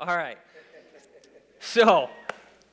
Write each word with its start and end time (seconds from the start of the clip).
All 0.00 0.16
right. 0.16 0.38
So, 1.58 2.08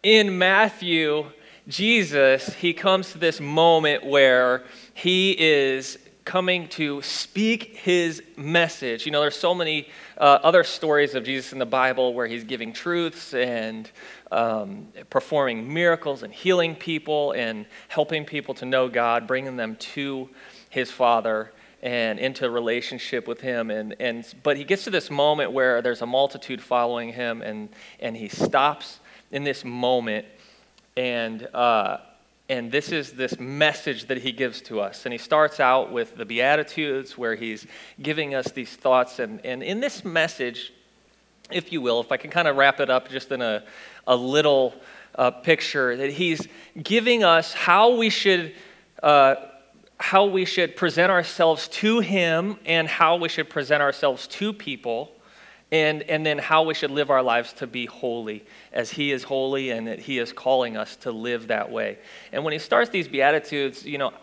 in 0.04 0.38
Matthew, 0.38 1.26
Jesus, 1.68 2.54
he 2.54 2.72
comes 2.72 3.14
to 3.14 3.18
this 3.18 3.40
moment 3.40 4.06
where 4.06 4.64
he 4.94 5.32
is 5.32 5.98
coming 6.24 6.68
to 6.68 7.02
speak 7.02 7.78
his 7.78 8.22
message. 8.38 9.08
You 9.08 9.12
know, 9.12 9.22
there's 9.22 9.36
so 9.36 9.56
many 9.56 9.88
uh, 10.20 10.38
other 10.44 10.64
stories 10.64 11.16
of 11.16 11.24
Jesus 11.24 11.52
in 11.52 11.58
the 11.58 11.66
Bible 11.66 12.14
where 12.14 12.28
he's 12.28 12.44
giving 12.44 12.72
truths 12.72 13.34
and 13.34 13.90
um, 14.32 14.90
performing 15.10 15.74
miracles 15.74 16.22
and 16.22 16.32
healing 16.32 16.76
people 16.76 17.32
and 17.32 17.66
helping 17.88 18.24
people 18.26 18.54
to 18.54 18.66
know 18.66 18.88
God, 18.88 19.26
bringing 19.26 19.58
them 19.58 19.78
to 19.78 20.30
his 20.70 20.92
Father 20.92 21.52
and 21.86 22.18
into 22.18 22.50
relationship 22.50 23.28
with 23.28 23.40
him 23.40 23.70
and, 23.70 23.96
and 24.00 24.34
but 24.42 24.58
he 24.58 24.64
gets 24.64 24.86
to 24.86 24.90
this 24.90 25.12
moment 25.12 25.52
where 25.52 25.84
there's 25.84 26.02
a 26.02 26.06
multitude 26.06 26.60
following 26.60 27.14
him 27.14 27.44
and 27.44 27.70
and 28.00 28.18
he 28.18 28.28
stops 28.28 29.00
in 29.32 29.44
this 29.44 29.64
moment 29.64 30.26
and 30.98 31.48
uh, 31.54 31.98
and 32.50 32.72
this 32.72 32.92
is 32.92 33.14
this 33.14 33.40
message 33.40 34.06
that 34.06 34.20
he 34.20 34.32
gives 34.32 34.62
to 34.62 34.80
us. 34.80 35.06
And 35.06 35.14
he 35.14 35.18
starts 35.18 35.60
out 35.60 35.92
with 35.92 36.16
the 36.16 36.26
Beatitudes, 36.26 37.18
where 37.18 37.34
he's 37.34 37.66
giving 38.00 38.36
us 38.36 38.52
these 38.52 38.70
thoughts. 38.70 39.18
And, 39.18 39.44
and 39.44 39.64
in 39.64 39.80
this 39.80 40.06
message, 40.06 40.72
if 41.52 41.72
you 41.72 41.82
will, 41.82 42.02
if 42.02 42.12
I 42.12 42.18
can 42.18 42.30
kind 42.30 42.48
of 42.48 42.56
wrap 42.56 42.80
it 42.80 42.90
up 42.92 43.10
just 43.10 43.32
in 43.32 43.42
a, 43.42 43.64
a 44.06 44.16
little 44.16 44.76
uh, 45.16 45.32
picture, 45.32 45.98
that 45.98 46.12
he's 46.12 46.48
giving 46.82 47.24
us 47.24 47.52
how 47.52 47.96
we 47.96 48.12
should. 48.12 48.54
Uh, 49.02 49.36
how 49.98 50.26
we 50.26 50.46
should 50.46 50.76
present 50.76 51.12
ourselves 51.12 51.68
to 51.70 52.00
him 52.00 52.58
and 52.66 52.88
how 52.88 53.16
we 53.16 53.30
should 53.30 53.50
present 53.50 53.82
ourselves 53.82 54.28
to 54.28 54.52
people 54.52 55.12
and, 55.72 56.04
and 56.04 56.26
then 56.26 56.38
how 56.38 56.64
we 56.64 56.74
should 56.74 56.92
live 56.92 57.10
our 57.10 57.24
lives 57.24 57.54
to 57.54 57.68
be 57.68 57.86
holy 57.86 58.46
as 58.72 58.92
He 58.92 59.12
is 59.12 59.24
holy 59.24 59.72
and 59.72 59.88
that 59.88 60.00
He 60.00 60.20
is 60.20 60.32
calling 60.32 60.78
us 60.78 60.96
to 60.98 61.12
live 61.12 61.48
that 61.48 61.72
way. 61.72 61.98
And 62.32 62.44
when 62.44 62.54
He 62.54 62.60
starts 62.60 62.90
these 62.90 63.08
Beatitudes, 63.08 63.86
you 63.86 63.98
know, 63.98 64.14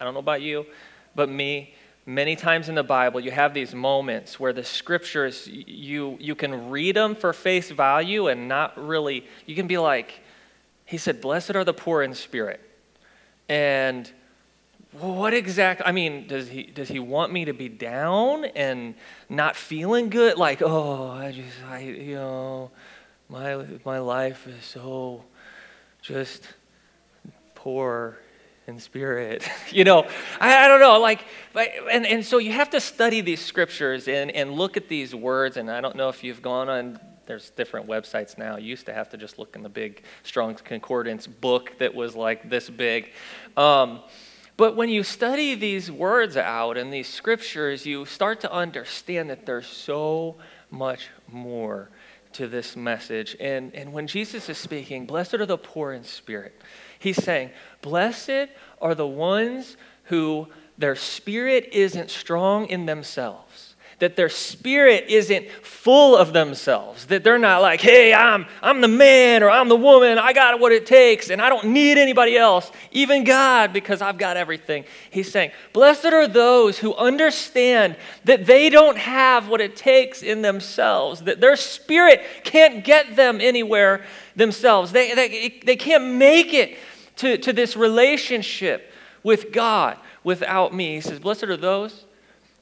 I 0.00 0.04
don't 0.04 0.14
know 0.14 0.20
about 0.20 0.42
you, 0.42 0.66
but 1.14 1.28
me, 1.28 1.74
many 2.06 2.34
times 2.34 2.68
in 2.68 2.74
the 2.74 2.82
Bible, 2.82 3.20
you 3.20 3.30
have 3.30 3.54
these 3.54 3.74
moments 3.74 4.40
where 4.40 4.52
the 4.52 4.64
scriptures, 4.64 5.46
you, 5.46 6.16
you 6.20 6.34
can 6.34 6.70
read 6.70 6.96
them 6.96 7.14
for 7.14 7.32
face 7.32 7.70
value 7.70 8.28
and 8.28 8.48
not 8.48 8.76
really, 8.82 9.26
you 9.46 9.54
can 9.54 9.66
be 9.66 9.78
like, 9.78 10.22
He 10.86 10.96
said, 10.96 11.20
Blessed 11.20 11.54
are 11.56 11.64
the 11.64 11.74
poor 11.74 12.02
in 12.02 12.14
spirit. 12.14 12.60
And 13.48 14.10
what 15.00 15.34
exactly 15.34 15.84
i 15.86 15.92
mean 15.92 16.26
does 16.26 16.48
he 16.48 16.62
does 16.62 16.88
he 16.88 16.98
want 16.98 17.32
me 17.32 17.44
to 17.44 17.52
be 17.52 17.68
down 17.68 18.44
and 18.44 18.94
not 19.28 19.56
feeling 19.56 20.08
good? 20.08 20.36
Like 20.36 20.62
oh 20.62 21.10
i 21.10 21.32
just 21.32 21.56
i 21.68 21.80
you 21.80 22.14
know 22.14 22.70
my 23.28 23.64
my 23.84 23.98
life 23.98 24.46
is 24.46 24.64
so 24.64 25.24
just 26.00 26.46
poor 27.54 28.18
in 28.66 28.78
spirit 28.78 29.48
you 29.70 29.84
know? 29.84 30.06
I, 30.40 30.64
I 30.64 30.68
don't 30.68 30.80
know 30.80 31.00
like 31.00 31.24
and, 31.56 32.06
and 32.06 32.24
so 32.24 32.38
you 32.38 32.52
have 32.52 32.70
to 32.70 32.80
study 32.80 33.20
these 33.20 33.44
scriptures 33.44 34.06
and, 34.06 34.30
and 34.30 34.52
look 34.52 34.76
at 34.76 34.88
these 34.88 35.14
words 35.14 35.56
and 35.56 35.70
i 35.70 35.80
don't 35.80 35.96
know 35.96 36.08
if 36.08 36.22
you've 36.22 36.42
gone 36.42 36.68
on 36.68 37.00
there's 37.26 37.50
different 37.50 37.86
websites 37.86 38.36
now. 38.36 38.56
You 38.56 38.66
used 38.66 38.86
to 38.86 38.92
have 38.92 39.08
to 39.10 39.16
just 39.16 39.38
look 39.38 39.56
in 39.56 39.62
the 39.62 39.68
big 39.68 40.02
strong's 40.24 40.60
concordance 40.60 41.26
book 41.26 41.72
that 41.78 41.94
was 41.94 42.14
like 42.14 42.50
this 42.50 42.68
big. 42.68 43.12
Um, 43.56 44.00
but 44.56 44.76
when 44.76 44.88
you 44.88 45.02
study 45.02 45.54
these 45.54 45.90
words 45.90 46.36
out 46.36 46.76
and 46.76 46.92
these 46.92 47.08
scriptures, 47.08 47.84
you 47.84 48.04
start 48.04 48.40
to 48.40 48.52
understand 48.52 49.30
that 49.30 49.46
there's 49.46 49.66
so 49.66 50.36
much 50.70 51.08
more 51.30 51.90
to 52.34 52.46
this 52.46 52.76
message. 52.76 53.36
And, 53.40 53.74
and 53.74 53.92
when 53.92 54.06
Jesus 54.06 54.48
is 54.48 54.58
speaking, 54.58 55.06
blessed 55.06 55.34
are 55.34 55.46
the 55.46 55.58
poor 55.58 55.92
in 55.92 56.04
spirit, 56.04 56.60
he's 56.98 57.22
saying, 57.22 57.50
blessed 57.82 58.48
are 58.80 58.94
the 58.94 59.06
ones 59.06 59.76
who 60.04 60.48
their 60.78 60.96
spirit 60.96 61.68
isn't 61.72 62.10
strong 62.10 62.66
in 62.66 62.86
themselves 62.86 63.73
that 63.98 64.16
their 64.16 64.28
spirit 64.28 65.06
isn't 65.08 65.50
full 65.62 66.16
of 66.16 66.32
themselves, 66.32 67.06
that 67.06 67.24
they're 67.24 67.38
not 67.38 67.62
like, 67.62 67.80
hey, 67.80 68.12
I'm, 68.12 68.46
I'm 68.62 68.80
the 68.80 68.88
man 68.88 69.42
or 69.42 69.50
I'm 69.50 69.68
the 69.68 69.76
woman, 69.76 70.18
I 70.18 70.32
got 70.32 70.58
what 70.58 70.72
it 70.72 70.86
takes, 70.86 71.30
and 71.30 71.40
I 71.40 71.48
don't 71.48 71.66
need 71.68 71.98
anybody 71.98 72.36
else, 72.36 72.70
even 72.90 73.24
God, 73.24 73.72
because 73.72 74.02
I've 74.02 74.18
got 74.18 74.36
everything. 74.36 74.84
He's 75.10 75.30
saying, 75.30 75.52
blessed 75.72 76.06
are 76.06 76.26
those 76.26 76.78
who 76.78 76.94
understand 76.94 77.96
that 78.24 78.46
they 78.46 78.70
don't 78.70 78.98
have 78.98 79.48
what 79.48 79.60
it 79.60 79.76
takes 79.76 80.22
in 80.22 80.42
themselves, 80.42 81.22
that 81.22 81.40
their 81.40 81.56
spirit 81.56 82.22
can't 82.44 82.84
get 82.84 83.16
them 83.16 83.40
anywhere 83.40 84.04
themselves. 84.36 84.92
They, 84.92 85.14
they, 85.14 85.60
they 85.64 85.76
can't 85.76 86.14
make 86.14 86.52
it 86.52 86.76
to, 87.16 87.38
to 87.38 87.52
this 87.52 87.76
relationship 87.76 88.90
with 89.22 89.52
God 89.52 89.98
without 90.22 90.74
me. 90.74 90.94
He 90.96 91.00
says, 91.00 91.18
blessed 91.18 91.44
are 91.44 91.56
those 91.56 92.04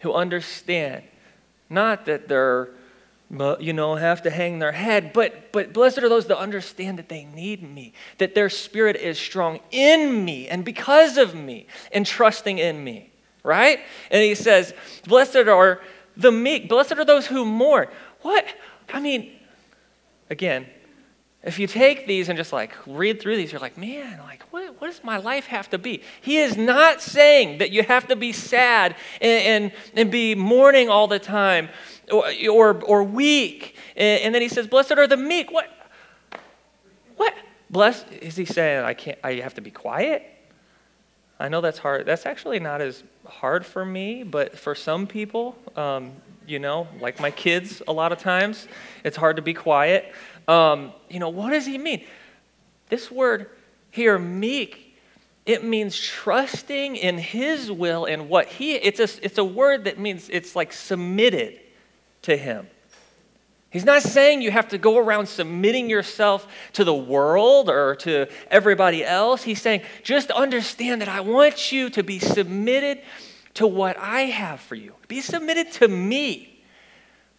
who 0.00 0.12
understand 0.12 1.04
not 1.72 2.06
that 2.06 2.28
they're, 2.28 2.68
you 3.58 3.72
know, 3.72 3.96
have 3.96 4.22
to 4.22 4.30
hang 4.30 4.58
their 4.58 4.72
head, 4.72 5.12
but, 5.12 5.52
but 5.52 5.72
blessed 5.72 5.98
are 5.98 6.08
those 6.08 6.26
that 6.26 6.38
understand 6.38 6.98
that 6.98 7.08
they 7.08 7.24
need 7.24 7.62
me, 7.62 7.92
that 8.18 8.34
their 8.34 8.50
spirit 8.50 8.96
is 8.96 9.18
strong 9.18 9.60
in 9.70 10.24
me 10.24 10.48
and 10.48 10.64
because 10.64 11.16
of 11.16 11.34
me 11.34 11.66
and 11.92 12.04
trusting 12.04 12.58
in 12.58 12.84
me, 12.84 13.10
right? 13.42 13.80
And 14.10 14.22
he 14.22 14.34
says, 14.34 14.74
Blessed 15.06 15.36
are 15.36 15.80
the 16.16 16.30
meek, 16.30 16.68
blessed 16.68 16.92
are 16.92 17.04
those 17.04 17.26
who 17.26 17.44
mourn. 17.44 17.88
What? 18.20 18.46
I 18.92 19.00
mean, 19.00 19.32
again, 20.28 20.66
if 21.42 21.58
you 21.58 21.66
take 21.66 22.06
these 22.06 22.28
and 22.28 22.36
just 22.36 22.52
like 22.52 22.72
read 22.86 23.20
through 23.20 23.36
these, 23.36 23.50
you're 23.50 23.60
like, 23.60 23.76
man, 23.76 24.20
like, 24.20 24.44
what, 24.52 24.80
what 24.80 24.86
does 24.86 25.02
my 25.02 25.16
life 25.16 25.46
have 25.46 25.68
to 25.70 25.78
be? 25.78 26.02
He 26.20 26.38
is 26.38 26.56
not 26.56 27.02
saying 27.02 27.58
that 27.58 27.72
you 27.72 27.82
have 27.82 28.06
to 28.08 28.16
be 28.16 28.32
sad 28.32 28.94
and, 29.20 29.64
and, 29.64 29.72
and 29.94 30.10
be 30.10 30.34
mourning 30.36 30.88
all 30.88 31.08
the 31.08 31.18
time 31.18 31.68
or, 32.12 32.30
or, 32.48 32.82
or 32.84 33.02
weak. 33.02 33.76
And, 33.96 34.22
and 34.22 34.34
then 34.34 34.42
he 34.42 34.48
says, 34.48 34.68
blessed 34.68 34.92
are 34.92 35.08
the 35.08 35.16
meek. 35.16 35.50
What? 35.50 35.68
What? 37.16 37.34
Blessed? 37.70 38.06
Is 38.20 38.36
he 38.36 38.44
saying 38.44 38.84
I 38.84 38.94
can't, 38.94 39.18
I 39.24 39.34
have 39.34 39.54
to 39.54 39.60
be 39.60 39.70
quiet? 39.72 40.28
I 41.40 41.48
know 41.48 41.60
that's 41.60 41.78
hard. 41.78 42.06
That's 42.06 42.24
actually 42.24 42.60
not 42.60 42.80
as 42.80 43.02
hard 43.26 43.66
for 43.66 43.84
me, 43.84 44.22
but 44.22 44.56
for 44.56 44.76
some 44.76 45.08
people, 45.08 45.56
um, 45.74 46.12
you 46.46 46.58
know, 46.58 46.86
like 47.00 47.18
my 47.18 47.30
kids, 47.30 47.82
a 47.88 47.92
lot 47.92 48.12
of 48.12 48.18
times, 48.18 48.68
it's 49.04 49.16
hard 49.16 49.36
to 49.36 49.42
be 49.42 49.54
quiet. 49.54 50.12
Um, 50.48 50.92
you 51.08 51.18
know, 51.18 51.28
what 51.28 51.50
does 51.50 51.66
he 51.66 51.78
mean? 51.78 52.04
This 52.88 53.10
word 53.10 53.50
here, 53.90 54.18
meek, 54.18 54.98
it 55.44 55.64
means 55.64 55.98
trusting 55.98 56.96
in 56.96 57.18
his 57.18 57.70
will 57.70 58.04
and 58.04 58.28
what 58.28 58.46
he, 58.46 58.74
it's 58.74 59.00
a, 59.00 59.24
it's 59.24 59.38
a 59.38 59.44
word 59.44 59.84
that 59.84 59.98
means 59.98 60.28
it's 60.30 60.54
like 60.54 60.72
submitted 60.72 61.58
to 62.22 62.36
him. 62.36 62.66
He's 63.70 63.86
not 63.86 64.02
saying 64.02 64.42
you 64.42 64.50
have 64.50 64.68
to 64.68 64.78
go 64.78 64.98
around 64.98 65.26
submitting 65.26 65.88
yourself 65.88 66.46
to 66.74 66.84
the 66.84 66.94
world 66.94 67.70
or 67.70 67.96
to 67.96 68.28
everybody 68.50 69.02
else. 69.02 69.42
He's 69.42 69.62
saying, 69.62 69.80
just 70.02 70.30
understand 70.30 71.00
that 71.00 71.08
I 71.08 71.20
want 71.20 71.72
you 71.72 71.88
to 71.90 72.02
be 72.02 72.18
submitted 72.18 73.00
to 73.54 73.66
what 73.66 73.96
I 73.96 74.22
have 74.22 74.60
for 74.60 74.74
you. 74.74 74.94
Be 75.08 75.22
submitted 75.22 75.72
to 75.72 75.88
me. 75.88 76.51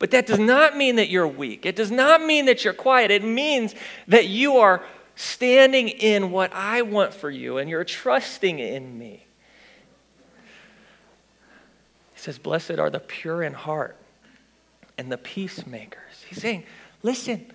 But 0.03 0.11
that 0.11 0.25
does 0.25 0.37
not 0.37 0.75
mean 0.75 0.97
that 0.97 1.07
you're 1.07 1.25
weak. 1.25 1.65
It 1.65 1.77
does 1.77 1.89
not 1.89 2.21
mean 2.21 2.47
that 2.47 2.65
you're 2.65 2.73
quiet. 2.73 3.09
It 3.09 3.23
means 3.23 3.73
that 4.09 4.27
you 4.27 4.57
are 4.57 4.83
standing 5.15 5.87
in 5.87 6.29
what 6.29 6.51
I 6.53 6.81
want 6.81 7.13
for 7.13 7.29
you 7.29 7.57
and 7.57 7.69
you're 7.69 7.85
trusting 7.85 8.59
in 8.59 8.99
me. 8.99 9.25
He 12.15 12.19
says, 12.19 12.37
Blessed 12.37 12.79
are 12.79 12.89
the 12.89 12.99
pure 12.99 13.43
in 13.43 13.53
heart 13.53 13.95
and 14.97 15.09
the 15.09 15.17
peacemakers. 15.17 16.25
He's 16.27 16.41
saying, 16.41 16.65
Listen, 17.01 17.45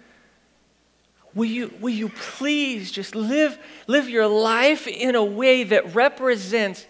will 1.35 1.45
you, 1.45 1.71
will 1.83 1.91
you 1.91 2.09
please 2.09 2.91
just 2.91 3.15
live, 3.15 3.59
live 3.87 4.09
your 4.09 4.27
life 4.27 4.87
in 4.87 5.17
a 5.17 5.23
way 5.23 5.65
that 5.65 5.95
represents 5.95 6.87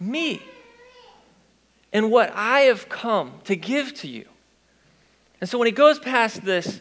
me 0.00 0.42
and 1.92 2.10
what 2.10 2.32
I 2.34 2.62
have 2.62 2.88
come 2.88 3.34
to 3.44 3.54
give 3.54 3.94
to 4.00 4.08
you? 4.08 4.26
And 5.40 5.48
so 5.48 5.58
when 5.58 5.66
he 5.66 5.72
goes 5.72 5.98
past 5.98 6.44
this 6.44 6.80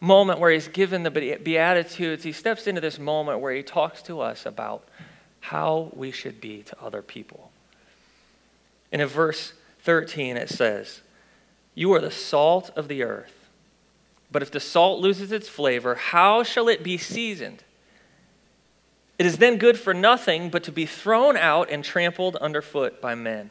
moment 0.00 0.40
where 0.40 0.50
he's 0.50 0.68
given 0.68 1.02
the 1.02 1.10
Beatitudes, 1.10 2.24
he 2.24 2.32
steps 2.32 2.66
into 2.66 2.80
this 2.80 2.98
moment 2.98 3.40
where 3.40 3.54
he 3.54 3.62
talks 3.62 4.02
to 4.02 4.20
us 4.20 4.46
about 4.46 4.84
how 5.40 5.90
we 5.94 6.10
should 6.10 6.40
be 6.40 6.62
to 6.62 6.80
other 6.80 7.02
people. 7.02 7.50
And 8.90 9.02
in 9.02 9.08
verse 9.08 9.52
13, 9.82 10.36
it 10.36 10.48
says, 10.48 11.00
You 11.74 11.92
are 11.94 12.00
the 12.00 12.10
salt 12.10 12.70
of 12.76 12.88
the 12.88 13.02
earth. 13.02 13.48
But 14.30 14.42
if 14.42 14.50
the 14.50 14.60
salt 14.60 15.00
loses 15.00 15.30
its 15.30 15.48
flavor, 15.48 15.94
how 15.94 16.42
shall 16.42 16.68
it 16.68 16.82
be 16.82 16.96
seasoned? 16.96 17.62
It 19.18 19.26
is 19.26 19.38
then 19.38 19.58
good 19.58 19.78
for 19.78 19.92
nothing 19.92 20.48
but 20.48 20.64
to 20.64 20.72
be 20.72 20.86
thrown 20.86 21.36
out 21.36 21.70
and 21.70 21.84
trampled 21.84 22.36
underfoot 22.36 23.00
by 23.00 23.14
men. 23.14 23.50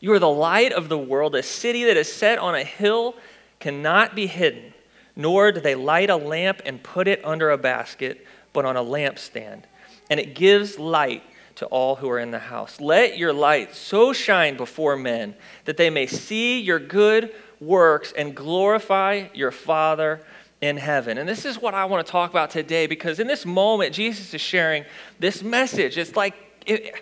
You 0.00 0.12
are 0.12 0.18
the 0.20 0.30
light 0.30 0.72
of 0.72 0.88
the 0.88 0.98
world, 0.98 1.34
a 1.34 1.42
city 1.42 1.84
that 1.84 1.96
is 1.96 2.10
set 2.10 2.38
on 2.38 2.54
a 2.54 2.62
hill 2.62 3.16
cannot 3.60 4.14
be 4.14 4.26
hidden. 4.26 4.74
nor 5.16 5.50
do 5.50 5.60
they 5.60 5.74
light 5.74 6.10
a 6.10 6.16
lamp 6.16 6.62
and 6.64 6.80
put 6.80 7.08
it 7.08 7.20
under 7.24 7.50
a 7.50 7.58
basket, 7.58 8.24
but 8.52 8.64
on 8.64 8.76
a 8.76 8.84
lampstand. 8.84 9.64
And 10.08 10.20
it 10.20 10.36
gives 10.36 10.78
light 10.78 11.24
to 11.56 11.66
all 11.66 11.96
who 11.96 12.08
are 12.08 12.20
in 12.20 12.30
the 12.30 12.38
house. 12.38 12.80
Let 12.80 13.18
your 13.18 13.32
light 13.32 13.74
so 13.74 14.12
shine 14.12 14.56
before 14.56 14.96
men 14.96 15.34
that 15.64 15.76
they 15.76 15.90
may 15.90 16.06
see 16.06 16.60
your 16.60 16.78
good 16.78 17.34
works 17.60 18.12
and 18.16 18.32
glorify 18.32 19.26
your 19.34 19.50
Father 19.50 20.20
in 20.60 20.76
heaven. 20.76 21.18
And 21.18 21.28
this 21.28 21.44
is 21.44 21.60
what 21.60 21.74
I 21.74 21.84
want 21.86 22.06
to 22.06 22.10
talk 22.10 22.30
about 22.30 22.50
today 22.50 22.86
because 22.86 23.18
in 23.18 23.26
this 23.26 23.44
moment, 23.44 23.92
Jesus 23.92 24.32
is 24.32 24.40
sharing 24.40 24.84
this 25.18 25.42
message. 25.42 25.98
It's 25.98 26.14
like, 26.14 26.34
it, 26.64 26.94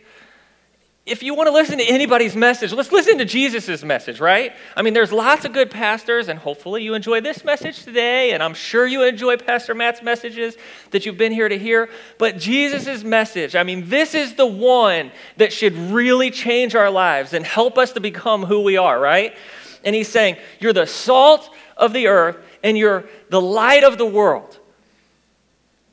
if 1.06 1.22
you 1.22 1.34
want 1.34 1.46
to 1.46 1.52
listen 1.52 1.78
to 1.78 1.84
anybody's 1.84 2.34
message, 2.34 2.72
let's 2.72 2.90
listen 2.90 3.18
to 3.18 3.24
Jesus' 3.24 3.84
message, 3.84 4.18
right? 4.18 4.52
I 4.76 4.82
mean, 4.82 4.92
there's 4.92 5.12
lots 5.12 5.44
of 5.44 5.52
good 5.52 5.70
pastors, 5.70 6.26
and 6.26 6.36
hopefully 6.36 6.82
you 6.82 6.94
enjoy 6.94 7.20
this 7.20 7.44
message 7.44 7.84
today, 7.84 8.32
and 8.32 8.42
I'm 8.42 8.54
sure 8.54 8.88
you 8.88 9.04
enjoy 9.04 9.36
Pastor 9.36 9.72
Matt's 9.72 10.02
messages 10.02 10.56
that 10.90 11.06
you've 11.06 11.16
been 11.16 11.30
here 11.30 11.48
to 11.48 11.56
hear. 11.56 11.88
But 12.18 12.38
Jesus' 12.38 13.04
message, 13.04 13.54
I 13.54 13.62
mean, 13.62 13.88
this 13.88 14.16
is 14.16 14.34
the 14.34 14.46
one 14.46 15.12
that 15.36 15.52
should 15.52 15.76
really 15.76 16.32
change 16.32 16.74
our 16.74 16.90
lives 16.90 17.34
and 17.34 17.46
help 17.46 17.78
us 17.78 17.92
to 17.92 18.00
become 18.00 18.44
who 18.44 18.62
we 18.62 18.76
are, 18.76 18.98
right? 18.98 19.36
And 19.84 19.94
he's 19.94 20.08
saying, 20.08 20.38
You're 20.58 20.72
the 20.72 20.86
salt 20.88 21.48
of 21.76 21.92
the 21.92 22.08
earth, 22.08 22.36
and 22.64 22.76
you're 22.76 23.04
the 23.30 23.40
light 23.40 23.84
of 23.84 23.96
the 23.96 24.06
world. 24.06 24.58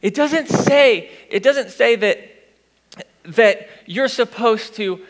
It 0.01 0.15
doesn't 0.15 0.47
say, 0.47 1.11
it 1.29 1.43
doesn't 1.43 1.69
say 1.69 1.95
that 1.97 2.32
that 3.23 3.67
you're 3.85 4.07
supposed 4.07 4.75
to 4.75 5.01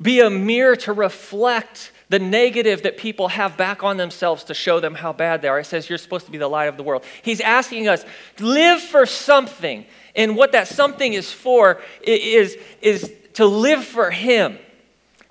be 0.00 0.20
a 0.20 0.30
mirror 0.30 0.76
to 0.76 0.92
reflect 0.92 1.92
the 2.08 2.18
negative 2.18 2.82
that 2.82 2.96
people 2.96 3.28
have 3.28 3.56
back 3.56 3.84
on 3.84 3.96
themselves 3.96 4.44
to 4.44 4.54
show 4.54 4.80
them 4.80 4.94
how 4.94 5.12
bad 5.12 5.42
they 5.42 5.48
are. 5.48 5.60
It 5.60 5.66
says 5.66 5.88
you're 5.88 5.98
supposed 5.98 6.26
to 6.26 6.32
be 6.32 6.38
the 6.38 6.48
light 6.48 6.66
of 6.66 6.76
the 6.76 6.82
world. 6.82 7.04
He's 7.22 7.40
asking 7.40 7.88
us, 7.88 8.04
live 8.40 8.80
for 8.80 9.06
something. 9.06 9.86
And 10.16 10.36
what 10.36 10.52
that 10.52 10.66
something 10.66 11.12
is 11.12 11.30
for 11.30 11.80
is, 12.02 12.56
is 12.80 13.12
to 13.34 13.46
live 13.46 13.84
for 13.84 14.10
Him, 14.10 14.58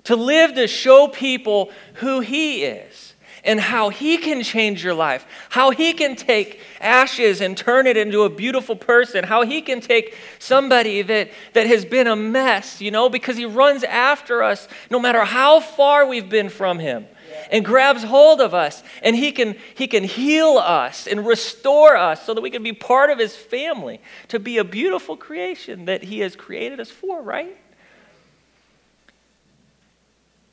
to 0.04 0.16
live 0.16 0.54
to 0.54 0.66
show 0.66 1.08
people 1.08 1.70
who 1.94 2.20
He 2.20 2.64
is 2.64 3.09
and 3.44 3.60
how 3.60 3.88
He 3.88 4.18
can 4.18 4.42
change 4.42 4.84
your 4.84 4.94
life, 4.94 5.26
how 5.50 5.70
He 5.70 5.92
can 5.92 6.16
take 6.16 6.60
ashes 6.80 7.40
and 7.40 7.56
turn 7.56 7.86
it 7.86 7.96
into 7.96 8.22
a 8.22 8.30
beautiful 8.30 8.76
person, 8.76 9.24
how 9.24 9.42
He 9.42 9.62
can 9.62 9.80
take 9.80 10.16
somebody 10.38 11.02
that, 11.02 11.30
that 11.54 11.66
has 11.66 11.84
been 11.84 12.06
a 12.06 12.16
mess, 12.16 12.80
you 12.80 12.90
know, 12.90 13.08
because 13.08 13.36
He 13.36 13.46
runs 13.46 13.84
after 13.84 14.42
us 14.42 14.68
no 14.90 14.98
matter 14.98 15.24
how 15.24 15.60
far 15.60 16.06
we've 16.06 16.28
been 16.28 16.48
from 16.48 16.78
Him 16.78 17.06
and 17.50 17.64
grabs 17.64 18.02
hold 18.02 18.40
of 18.40 18.54
us 18.54 18.82
and 19.02 19.16
he 19.16 19.32
can 19.32 19.56
he 19.74 19.86
can 19.86 20.04
heal 20.04 20.58
us 20.58 21.06
and 21.06 21.26
restore 21.26 21.96
us 21.96 22.24
so 22.24 22.34
that 22.34 22.40
we 22.40 22.50
can 22.50 22.62
be 22.62 22.72
part 22.72 23.10
of 23.10 23.18
his 23.18 23.36
family 23.36 24.00
to 24.28 24.38
be 24.38 24.58
a 24.58 24.64
beautiful 24.64 25.16
creation 25.16 25.86
that 25.86 26.02
he 26.02 26.20
has 26.20 26.36
created 26.36 26.80
us 26.80 26.90
for 26.90 27.22
right? 27.22 27.56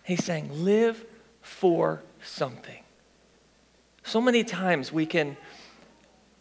He's 0.04 0.24
saying 0.24 0.63
live 0.63 1.04
for 1.42 2.01
something. 2.27 2.83
So 4.03 4.21
many 4.21 4.44
times 4.44 4.91
we 4.91 5.06
can 5.06 5.38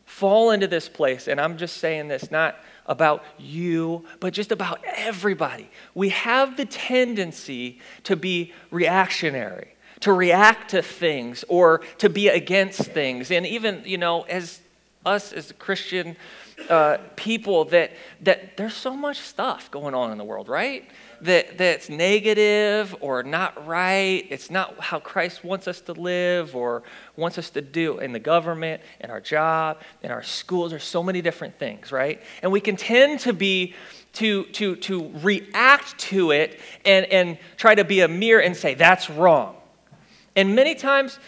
fall 0.05 0.51
into 0.51 0.67
this 0.67 0.89
place, 0.89 1.29
and 1.29 1.41
I'm 1.41 1.59
just 1.59 1.79
saying 1.79 2.09
this 2.09 2.31
not 2.31 2.57
about 2.87 3.25
you, 3.39 4.05
but 4.21 4.33
just 4.33 4.53
about 4.53 4.81
everybody. 4.85 5.69
We 5.95 6.11
have 6.11 6.57
the 6.57 6.65
tendency 6.65 7.81
to 8.05 8.17
be 8.17 8.53
reactionary, 8.71 9.75
to 10.01 10.13
react 10.13 10.71
to 10.71 10.83
things 10.83 11.45
or 11.49 11.81
to 11.99 12.09
be 12.09 12.29
against 12.29 12.83
things. 12.83 13.31
And 13.31 13.45
even, 13.45 13.83
you 13.85 13.99
know, 13.99 14.23
as 14.23 14.61
us 15.05 15.33
as 15.33 15.53
Christian 15.59 16.17
uh, 16.69 16.99
people, 17.17 17.65
that, 17.67 17.93
that 18.23 18.57
there's 18.57 18.75
so 18.75 18.97
much 18.97 19.19
stuff 19.19 19.71
going 19.71 19.95
on 19.95 20.13
in 20.13 20.19
the 20.19 20.25
world, 20.25 20.49
right? 20.49 20.89
That, 21.23 21.59
that's 21.59 21.89
negative 21.89 22.95
or 23.01 23.23
not 23.23 23.67
right. 23.67 24.27
It's 24.29 24.51
not 24.51 24.79
how 24.81 25.01
Christ 25.01 25.45
wants 25.45 25.69
us 25.69 25.81
to 25.83 25.93
live 25.93 26.55
or 26.55 26.83
wants 27.17 27.39
us 27.39 27.51
to 27.51 27.63
do 27.63 27.99
in 27.99 28.13
the 28.13 28.19
government, 28.19 28.83
in 29.01 29.11
our 29.11 29.21
job, 29.21 29.81
in 30.03 30.11
our 30.11 30.23
schools. 30.23 30.71
There's 30.71 30.85
so 30.85 31.03
many 31.03 31.23
different 31.23 31.59
things, 31.59 31.93
right? 31.93 32.23
And 32.43 32.53
we 32.53 32.61
can 32.61 32.77
tend 32.77 33.21
to 33.21 33.33
be 33.33 33.75
to, 34.15 34.45
to, 34.45 34.77
to 34.77 35.11
react 35.17 35.99
to 35.99 36.31
it 36.31 36.61
and, 36.85 37.07
and 37.07 37.39
try 37.57 37.75
to 37.75 37.85
be 37.85 38.01
a 38.01 38.09
mirror 38.09 38.41
and 38.41 38.57
say, 38.57 38.75
that's 38.75 39.11
wrong. 39.11 39.57
And 40.35 40.55
many 40.55 40.75
times, 40.75 41.19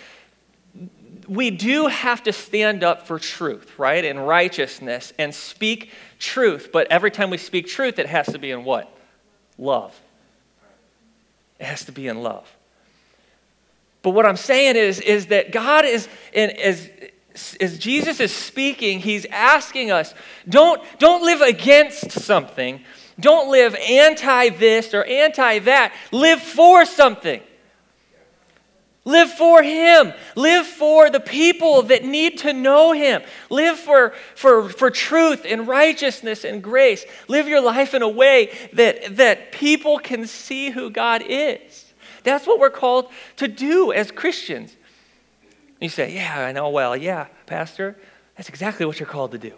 we 1.28 1.50
do 1.50 1.88
have 1.88 2.22
to 2.22 2.32
stand 2.32 2.82
up 2.82 3.06
for 3.06 3.18
truth, 3.18 3.78
right? 3.78 4.04
And 4.04 4.26
righteousness 4.26 5.12
and 5.18 5.34
speak 5.34 5.90
truth. 6.18 6.70
But 6.72 6.90
every 6.90 7.10
time 7.10 7.28
we 7.28 7.36
speak 7.36 7.66
truth, 7.66 7.98
it 7.98 8.06
has 8.06 8.26
to 8.28 8.38
be 8.38 8.50
in 8.50 8.64
what? 8.64 8.97
Love. 9.58 9.98
It 11.58 11.66
has 11.66 11.84
to 11.86 11.92
be 11.92 12.06
in 12.06 12.22
love. 12.22 12.48
But 14.02 14.10
what 14.10 14.26
I'm 14.26 14.36
saying 14.36 14.76
is, 14.76 15.00
is 15.00 15.26
that 15.26 15.50
God 15.50 15.84
is, 15.84 16.08
as, 16.32 16.88
as 17.60 17.78
Jesus 17.78 18.20
is 18.20 18.34
speaking, 18.34 19.00
he's 19.00 19.26
asking 19.26 19.90
us 19.90 20.14
don't, 20.48 20.80
don't 20.98 21.24
live 21.24 21.40
against 21.40 22.12
something, 22.12 22.80
don't 23.18 23.50
live 23.50 23.74
anti 23.74 24.50
this 24.50 24.94
or 24.94 25.04
anti 25.04 25.58
that, 25.60 25.92
live 26.12 26.40
for 26.40 26.84
something. 26.84 27.42
Live 29.04 29.30
for 29.30 29.62
Him. 29.62 30.12
Live 30.36 30.66
for 30.66 31.08
the 31.08 31.20
people 31.20 31.82
that 31.82 32.04
need 32.04 32.38
to 32.38 32.52
know 32.52 32.92
Him. 32.92 33.22
Live 33.48 33.78
for, 33.78 34.10
for, 34.34 34.68
for 34.68 34.90
truth 34.90 35.46
and 35.48 35.66
righteousness 35.66 36.44
and 36.44 36.62
grace. 36.62 37.04
Live 37.26 37.48
your 37.48 37.60
life 37.60 37.94
in 37.94 38.02
a 38.02 38.08
way 38.08 38.56
that, 38.74 39.16
that 39.16 39.52
people 39.52 39.98
can 39.98 40.26
see 40.26 40.70
who 40.70 40.90
God 40.90 41.22
is. 41.26 41.92
That's 42.22 42.46
what 42.46 42.58
we're 42.58 42.70
called 42.70 43.10
to 43.36 43.48
do 43.48 43.92
as 43.92 44.10
Christians. 44.10 44.76
You 45.80 45.88
say, 45.88 46.14
Yeah, 46.14 46.46
I 46.46 46.52
know 46.52 46.68
well. 46.68 46.96
Yeah, 46.96 47.28
Pastor, 47.46 47.96
that's 48.36 48.48
exactly 48.48 48.84
what 48.84 49.00
you're 49.00 49.08
called 49.08 49.32
to 49.32 49.38
do. 49.38 49.54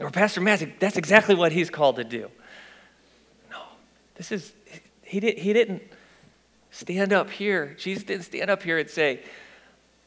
Or 0.00 0.10
Pastor 0.10 0.40
Matt, 0.40 0.80
that's 0.80 0.96
exactly 0.96 1.34
what 1.34 1.52
he's 1.52 1.70
called 1.70 1.96
to 1.96 2.04
do. 2.04 2.30
No, 3.50 3.58
this 4.14 4.32
is, 4.32 4.52
he, 5.02 5.20
did, 5.20 5.38
he 5.38 5.52
didn't 5.52 5.82
stand 6.72 7.12
up 7.12 7.30
here. 7.30 7.76
Jesus 7.78 8.02
didn't 8.02 8.24
stand 8.24 8.50
up 8.50 8.64
here 8.64 8.78
and 8.78 8.90
say, 8.90 9.20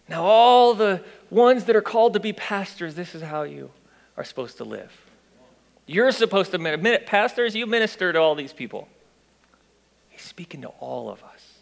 Now, 0.09 0.25
all 0.25 0.73
the 0.73 1.01
ones 1.29 1.63
that 1.65 1.75
are 1.75 1.81
called 1.81 2.13
to 2.13 2.19
be 2.19 2.33
pastors, 2.33 2.95
this 2.95 3.15
is 3.15 3.21
how 3.21 3.43
you 3.43 3.71
are 4.17 4.25
supposed 4.25 4.57
to 4.57 4.65
live. 4.65 4.91
You're 5.85 6.11
supposed 6.11 6.51
to, 6.51 6.57
minister. 6.57 7.05
pastors, 7.05 7.55
you 7.55 7.67
minister 7.67 8.11
to 8.11 8.19
all 8.19 8.35
these 8.35 8.51
people. 8.51 8.89
He's 10.09 10.23
speaking 10.23 10.61
to 10.61 10.69
all 10.79 11.09
of 11.09 11.23
us. 11.23 11.59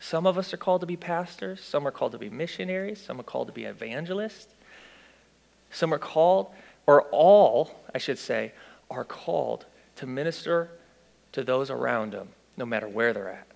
Some 0.00 0.26
of 0.26 0.38
us 0.38 0.54
are 0.54 0.56
called 0.56 0.80
to 0.80 0.86
be 0.86 0.96
pastors, 0.96 1.60
some 1.60 1.86
are 1.86 1.90
called 1.90 2.12
to 2.12 2.18
be 2.18 2.30
missionaries, 2.30 3.00
some 3.00 3.20
are 3.20 3.24
called 3.24 3.48
to 3.48 3.52
be 3.52 3.64
evangelists. 3.64 4.54
Some 5.70 5.92
are 5.92 5.98
called, 5.98 6.50
or 6.86 7.02
all, 7.10 7.82
I 7.94 7.98
should 7.98 8.18
say, 8.18 8.52
are 8.90 9.04
called 9.04 9.66
to 9.96 10.06
minister 10.06 10.70
to 11.32 11.44
those 11.44 11.68
around 11.68 12.14
them, 12.14 12.28
no 12.56 12.64
matter 12.64 12.88
where 12.88 13.12
they're 13.12 13.28
at 13.28 13.48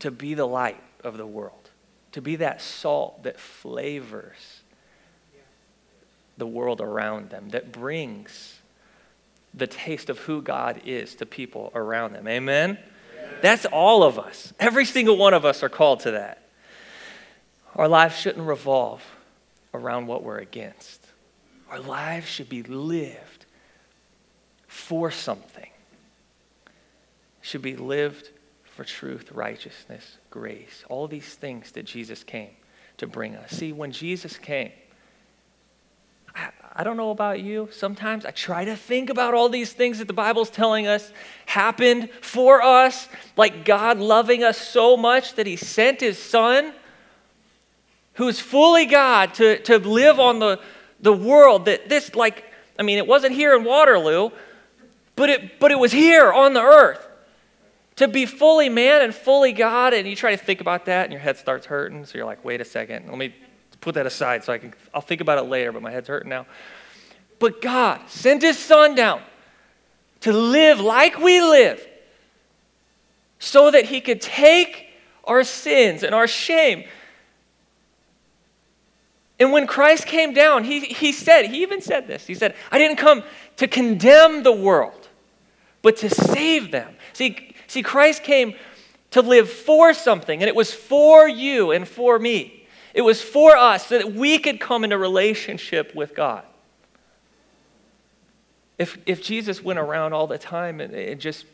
to 0.00 0.10
be 0.10 0.34
the 0.34 0.46
light 0.46 0.82
of 1.04 1.16
the 1.16 1.26
world, 1.26 1.70
to 2.12 2.20
be 2.20 2.36
that 2.36 2.60
salt 2.60 3.22
that 3.22 3.38
flavors 3.38 4.62
the 6.36 6.46
world 6.46 6.80
around 6.80 7.30
them, 7.30 7.50
that 7.50 7.70
brings 7.70 8.58
the 9.54 9.66
taste 9.66 10.10
of 10.10 10.18
who 10.20 10.42
God 10.42 10.82
is 10.84 11.14
to 11.16 11.26
people 11.26 11.70
around 11.74 12.14
them. 12.14 12.26
Amen? 12.26 12.78
That's 13.42 13.66
all 13.66 14.02
of 14.02 14.18
us. 14.18 14.52
Every 14.58 14.84
single 14.84 15.16
one 15.16 15.34
of 15.34 15.44
us 15.44 15.62
are 15.62 15.68
called 15.68 16.00
to 16.00 16.12
that. 16.12 16.42
Our 17.76 17.88
lives 17.88 18.16
shouldn't 18.16 18.46
revolve 18.46 19.02
around 19.72 20.06
what 20.06 20.22
we're 20.22 20.38
against. 20.38 21.06
Our 21.70 21.78
lives 21.78 22.26
should 22.26 22.48
be 22.48 22.62
lived 22.62 23.46
for 24.66 25.10
something. 25.10 25.68
Should 27.42 27.62
be 27.62 27.76
lived 27.76 28.30
for 28.80 28.84
truth, 28.84 29.30
righteousness, 29.32 30.16
grace, 30.30 30.84
all 30.88 31.06
these 31.06 31.34
things 31.34 31.72
that 31.72 31.84
Jesus 31.84 32.24
came 32.24 32.48
to 32.96 33.06
bring 33.06 33.36
us. 33.36 33.50
See, 33.50 33.74
when 33.74 33.92
Jesus 33.92 34.38
came, 34.38 34.72
I, 36.34 36.48
I, 36.76 36.82
don't 36.82 36.96
know 36.96 37.10
about 37.10 37.40
you. 37.40 37.68
Sometimes 37.72 38.24
I 38.24 38.30
try 38.30 38.64
to 38.64 38.74
think 38.74 39.10
about 39.10 39.34
all 39.34 39.50
these 39.50 39.74
things 39.74 39.98
that 39.98 40.06
the 40.06 40.14
Bible's 40.14 40.48
telling 40.48 40.86
us 40.86 41.12
happened 41.44 42.08
for 42.22 42.62
us, 42.62 43.06
like 43.36 43.66
God 43.66 43.98
loving 43.98 44.42
us 44.42 44.56
so 44.56 44.96
much 44.96 45.34
that 45.34 45.46
He 45.46 45.56
sent 45.56 46.00
His 46.00 46.18
Son, 46.18 46.72
who 48.14 48.28
is 48.28 48.40
fully 48.40 48.86
God, 48.86 49.34
to, 49.34 49.58
to 49.64 49.76
live 49.76 50.18
on 50.18 50.38
the, 50.38 50.58
the 51.00 51.12
world 51.12 51.66
that 51.66 51.90
this, 51.90 52.14
like, 52.14 52.44
I 52.78 52.82
mean, 52.82 52.96
it 52.96 53.06
wasn't 53.06 53.34
here 53.34 53.54
in 53.54 53.62
Waterloo, 53.62 54.30
but 55.16 55.28
it, 55.28 55.60
but 55.60 55.70
it 55.70 55.78
was 55.78 55.92
here 55.92 56.32
on 56.32 56.54
the 56.54 56.62
earth 56.62 57.08
to 58.00 58.08
be 58.08 58.24
fully 58.24 58.70
man 58.70 59.02
and 59.02 59.14
fully 59.14 59.52
God, 59.52 59.92
and 59.92 60.08
you 60.08 60.16
try 60.16 60.30
to 60.30 60.42
think 60.42 60.62
about 60.62 60.86
that, 60.86 61.04
and 61.04 61.12
your 61.12 61.20
head 61.20 61.36
starts 61.36 61.66
hurting. 61.66 62.06
So 62.06 62.16
you're 62.16 62.24
like, 62.24 62.42
wait 62.42 62.62
a 62.62 62.64
second, 62.64 63.06
let 63.10 63.18
me 63.18 63.34
put 63.82 63.94
that 63.96 64.06
aside 64.06 64.42
so 64.42 64.54
I 64.54 64.58
can, 64.58 64.72
I'll 64.94 65.02
think 65.02 65.20
about 65.20 65.36
it 65.36 65.42
later, 65.42 65.70
but 65.70 65.82
my 65.82 65.90
head's 65.90 66.08
hurting 66.08 66.30
now. 66.30 66.46
But 67.38 67.60
God 67.60 68.00
sent 68.08 68.40
his 68.40 68.58
son 68.58 68.94
down 68.94 69.20
to 70.20 70.32
live 70.32 70.80
like 70.80 71.18
we 71.18 71.42
live 71.42 71.86
so 73.38 73.70
that 73.70 73.84
he 73.84 74.00
could 74.00 74.22
take 74.22 74.88
our 75.24 75.44
sins 75.44 76.02
and 76.02 76.14
our 76.14 76.26
shame. 76.26 76.84
And 79.38 79.52
when 79.52 79.66
Christ 79.66 80.06
came 80.06 80.32
down, 80.32 80.64
he, 80.64 80.80
he 80.80 81.12
said, 81.12 81.44
he 81.50 81.60
even 81.60 81.82
said 81.82 82.06
this. 82.06 82.26
He 82.26 82.34
said, 82.34 82.54
I 82.72 82.78
didn't 82.78 82.96
come 82.96 83.24
to 83.58 83.68
condemn 83.68 84.42
the 84.42 84.52
world, 84.52 85.08
but 85.82 85.98
to 85.98 86.08
save 86.08 86.70
them. 86.70 86.96
See, 87.12 87.48
see, 87.70 87.82
Christ 87.82 88.22
came 88.22 88.54
to 89.12 89.22
live 89.22 89.48
for 89.48 89.94
something, 89.94 90.40
and 90.40 90.48
it 90.48 90.54
was 90.54 90.72
for 90.72 91.28
you 91.28 91.70
and 91.70 91.86
for 91.86 92.18
me. 92.18 92.66
It 92.94 93.02
was 93.02 93.22
for 93.22 93.56
us 93.56 93.86
so 93.86 93.98
that 93.98 94.12
we 94.12 94.38
could 94.38 94.60
come 94.60 94.82
into 94.82 94.98
relationship 94.98 95.94
with 95.94 96.14
God. 96.14 96.44
If, 98.78 98.98
if 99.06 99.22
Jesus 99.22 99.62
went 99.62 99.78
around 99.78 100.12
all 100.12 100.26
the 100.26 100.38
time 100.38 100.80
and, 100.80 100.94
and 100.94 101.20
just 101.20 101.44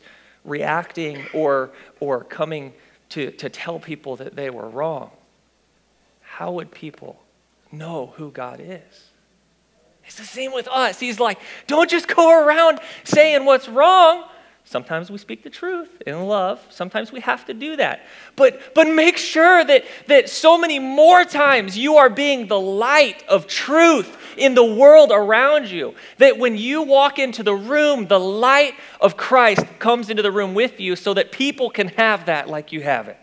reacting 0.43 1.25
or, 1.33 1.71
or 1.99 2.23
coming 2.23 2.73
to, 3.09 3.31
to 3.31 3.49
tell 3.49 3.79
people 3.79 4.15
that 4.15 4.35
they 4.35 4.49
were 4.49 4.67
wrong, 4.67 5.11
how 6.21 6.53
would 6.53 6.71
people 6.71 7.21
know 7.71 8.13
who 8.15 8.31
God 8.31 8.59
is? 8.59 9.09
It's 10.05 10.15
the 10.15 10.23
same 10.23 10.53
with 10.53 10.67
us. 10.69 10.99
He's 10.99 11.19
like, 11.19 11.37
don't 11.67 11.89
just 11.89 12.07
go 12.07 12.43
around 12.43 12.79
saying 13.03 13.45
what's 13.45 13.67
wrong. 13.67 14.23
Sometimes 14.69 15.09
we 15.09 15.17
speak 15.17 15.43
the 15.43 15.49
truth 15.49 16.01
in 16.05 16.27
love. 16.27 16.59
Sometimes 16.69 17.09
we 17.09 17.21
have 17.21 17.45
to 17.45 17.53
do 17.53 17.77
that. 17.77 18.05
But, 18.35 18.75
but 18.75 18.85
make 18.89 19.15
sure 19.15 19.63
that, 19.63 19.85
that 20.07 20.27
so 20.27 20.57
many 20.57 20.77
more 20.77 21.23
times 21.23 21.77
you 21.77 21.95
are 21.95 22.09
being 22.09 22.47
the 22.47 22.59
light 22.59 23.23
of 23.29 23.47
truth 23.47 24.17
in 24.35 24.55
the 24.55 24.65
world 24.65 25.11
around 25.13 25.69
you. 25.69 25.95
That 26.17 26.37
when 26.37 26.57
you 26.57 26.81
walk 26.81 27.17
into 27.17 27.43
the 27.43 27.55
room, 27.55 28.07
the 28.07 28.19
light 28.19 28.73
of 28.99 29.15
Christ 29.15 29.65
comes 29.79 30.09
into 30.09 30.21
the 30.21 30.33
room 30.33 30.53
with 30.53 30.81
you 30.81 30.97
so 30.97 31.13
that 31.13 31.31
people 31.31 31.69
can 31.69 31.87
have 31.87 32.25
that 32.25 32.49
like 32.49 32.73
you 32.73 32.81
have 32.81 33.07
it. 33.07 33.17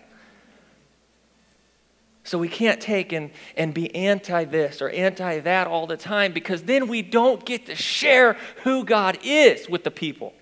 So 2.26 2.38
we 2.38 2.48
can't 2.48 2.80
take 2.80 3.12
and, 3.12 3.30
and 3.54 3.74
be 3.74 3.94
anti 3.94 4.44
this 4.44 4.80
or 4.80 4.88
anti 4.88 5.40
that 5.40 5.66
all 5.66 5.86
the 5.86 5.98
time 5.98 6.32
because 6.32 6.62
then 6.62 6.88
we 6.88 7.02
don't 7.02 7.44
get 7.44 7.66
to 7.66 7.74
share 7.74 8.38
who 8.62 8.82
God 8.82 9.18
is 9.22 9.68
with 9.68 9.84
the 9.84 9.90
people. 9.90 10.32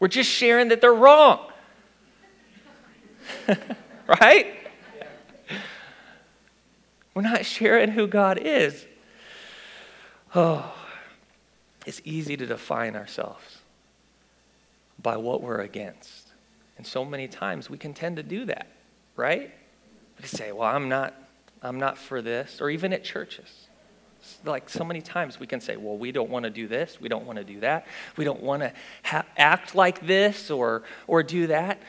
We're 0.00 0.08
just 0.08 0.30
sharing 0.30 0.68
that 0.68 0.80
they're 0.80 0.94
wrong. 0.94 1.40
right? 4.06 4.46
We're 7.14 7.22
not 7.22 7.44
sharing 7.44 7.90
who 7.90 8.06
God 8.06 8.38
is. 8.42 8.86
Oh, 10.34 10.74
it's 11.86 12.00
easy 12.04 12.36
to 12.36 12.46
define 12.46 12.96
ourselves 12.96 13.58
by 15.02 15.18
what 15.18 15.42
we're 15.42 15.60
against. 15.60 16.28
And 16.78 16.86
so 16.86 17.04
many 17.04 17.28
times 17.28 17.68
we 17.68 17.76
can 17.76 17.92
tend 17.92 18.16
to 18.16 18.22
do 18.22 18.46
that, 18.46 18.68
right? 19.16 19.52
We 20.20 20.26
say, 20.26 20.52
well, 20.52 20.68
I'm 20.68 20.88
not, 20.88 21.14
I'm 21.62 21.78
not 21.78 21.98
for 21.98 22.22
this, 22.22 22.60
or 22.60 22.70
even 22.70 22.92
at 22.94 23.04
churches 23.04 23.68
like 24.44 24.68
so 24.68 24.84
many 24.84 25.00
times 25.00 25.40
we 25.40 25.46
can 25.46 25.60
say, 25.60 25.76
well, 25.76 25.96
we 25.96 26.12
don't 26.12 26.30
want 26.30 26.44
to 26.44 26.50
do 26.50 26.66
this, 26.66 27.00
we 27.00 27.08
don't 27.08 27.24
want 27.26 27.38
to 27.38 27.44
do 27.44 27.60
that, 27.60 27.86
we 28.16 28.24
don't 28.24 28.42
want 28.42 28.62
to 28.62 28.72
ha- 29.04 29.24
act 29.40 29.74
like 29.74 30.06
this 30.06 30.50
or, 30.50 30.82
or 31.06 31.22
do 31.22 31.48
that. 31.48 31.80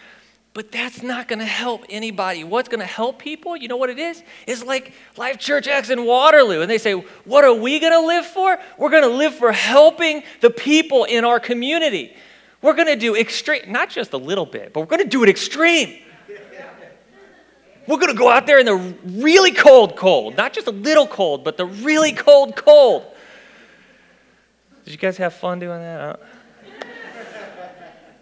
But 0.53 0.71
that's 0.71 1.01
not 1.01 1.29
going 1.29 1.39
to 1.39 1.45
help 1.45 1.85
anybody. 1.89 2.43
What's 2.43 2.67
going 2.67 2.81
to 2.81 2.85
help 2.85 3.19
people, 3.19 3.55
you 3.55 3.69
know 3.69 3.77
what 3.77 3.89
it 3.89 3.99
is? 3.99 4.21
Is 4.47 4.63
like 4.63 4.93
Life 5.15 5.37
Church 5.37 5.67
X 5.67 5.89
in 5.89 6.05
Waterloo. 6.05 6.61
And 6.61 6.69
they 6.69 6.77
say, 6.77 6.93
what 6.93 7.45
are 7.45 7.53
we 7.53 7.79
going 7.79 7.93
to 7.93 8.05
live 8.05 8.25
for? 8.25 8.57
We're 8.77 8.89
going 8.89 9.03
to 9.03 9.15
live 9.15 9.35
for 9.35 9.53
helping 9.53 10.23
the 10.41 10.49
people 10.49 11.05
in 11.05 11.23
our 11.23 11.39
community. 11.39 12.15
We're 12.61 12.73
going 12.73 12.87
to 12.87 12.97
do 12.97 13.15
extreme, 13.15 13.71
not 13.71 13.89
just 13.89 14.11
a 14.13 14.17
little 14.17 14.45
bit, 14.45 14.73
but 14.73 14.81
we're 14.81 14.87
going 14.87 15.03
to 15.03 15.07
do 15.07 15.23
it 15.23 15.29
extreme. 15.29 15.99
We're 17.87 17.97
going 17.97 18.11
to 18.11 18.17
go 18.17 18.29
out 18.29 18.45
there 18.45 18.59
in 18.59 18.65
the 18.65 18.95
really 19.05 19.51
cold, 19.51 19.95
cold. 19.95 20.37
Not 20.37 20.53
just 20.53 20.67
a 20.67 20.71
little 20.71 21.07
cold, 21.07 21.43
but 21.43 21.57
the 21.57 21.65
really 21.65 22.11
cold, 22.11 22.55
cold. 22.55 23.05
Did 24.85 24.91
you 24.91 24.97
guys 24.97 25.17
have 25.17 25.33
fun 25.33 25.59
doing 25.59 25.79
that? 25.79 26.19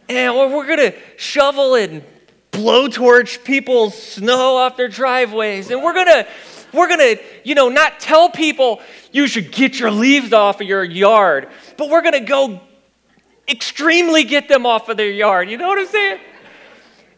Eh, 0.09 0.27
and 0.27 0.35
we're 0.35 0.65
going 0.65 0.91
to 0.91 0.93
shovel 1.17 1.75
and 1.75 2.03
blowtorch 2.51 3.43
people's 3.43 3.95
snow 3.95 4.57
off 4.57 4.75
their 4.75 4.87
driveways. 4.87 5.69
And 5.69 5.83
we're 5.83 5.93
going 5.93 6.07
to 6.07 6.27
we're 6.73 6.87
going 6.87 7.17
to, 7.17 7.23
you 7.43 7.55
know, 7.55 7.69
not 7.69 7.99
tell 7.99 8.29
people 8.29 8.81
you 9.11 9.27
should 9.27 9.51
get 9.51 9.79
your 9.79 9.89
leaves 9.89 10.33
off 10.33 10.61
of 10.61 10.67
your 10.67 10.83
yard, 10.83 11.49
but 11.77 11.89
we're 11.89 12.01
going 12.01 12.13
to 12.13 12.19
go 12.19 12.61
extremely 13.47 14.23
get 14.23 14.47
them 14.47 14.65
off 14.65 14.87
of 14.89 14.97
their 14.97 15.09
yard. 15.09 15.49
You 15.49 15.57
know 15.57 15.67
what 15.67 15.79
I'm 15.79 15.87
saying? 15.87 16.19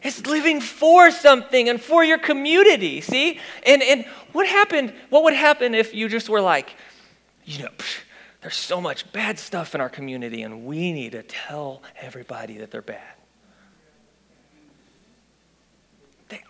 It's 0.02 0.26
living 0.26 0.60
for 0.60 1.10
something 1.10 1.68
and 1.68 1.80
for 1.80 2.02
your 2.02 2.18
community, 2.18 3.00
see? 3.00 3.38
And, 3.64 3.82
and 3.82 4.04
what 4.32 4.46
happened, 4.46 4.94
what 5.10 5.22
would 5.24 5.34
happen 5.34 5.74
if 5.74 5.94
you 5.94 6.08
just 6.08 6.28
were 6.28 6.40
like, 6.40 6.74
you 7.44 7.62
know, 7.62 7.68
psh, 7.76 8.00
there's 8.42 8.56
so 8.56 8.80
much 8.80 9.10
bad 9.12 9.38
stuff 9.38 9.74
in 9.74 9.80
our 9.80 9.88
community 9.88 10.42
and 10.42 10.64
we 10.66 10.92
need 10.92 11.12
to 11.12 11.22
tell 11.22 11.80
everybody 12.00 12.58
that 12.58 12.72
they're 12.72 12.82
bad? 12.82 13.14
They, 16.28 16.42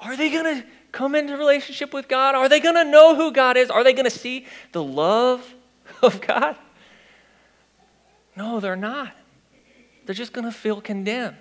are 0.00 0.16
they 0.16 0.30
going 0.30 0.62
to 0.62 0.66
come 0.90 1.14
into 1.14 1.36
relationship 1.36 1.94
with 1.94 2.08
God? 2.08 2.34
Are 2.34 2.48
they 2.48 2.58
going 2.58 2.74
to 2.74 2.84
know 2.84 3.14
who 3.14 3.32
God 3.32 3.56
is? 3.56 3.70
Are 3.70 3.84
they 3.84 3.92
going 3.92 4.04
to 4.04 4.10
see 4.10 4.46
the 4.72 4.82
love 4.82 5.54
of 6.02 6.20
God? 6.20 6.56
No, 8.36 8.58
they're 8.58 8.74
not. 8.74 9.12
They're 10.06 10.14
just 10.14 10.32
going 10.32 10.44
to 10.44 10.52
feel 10.52 10.80
condemned. 10.80 11.36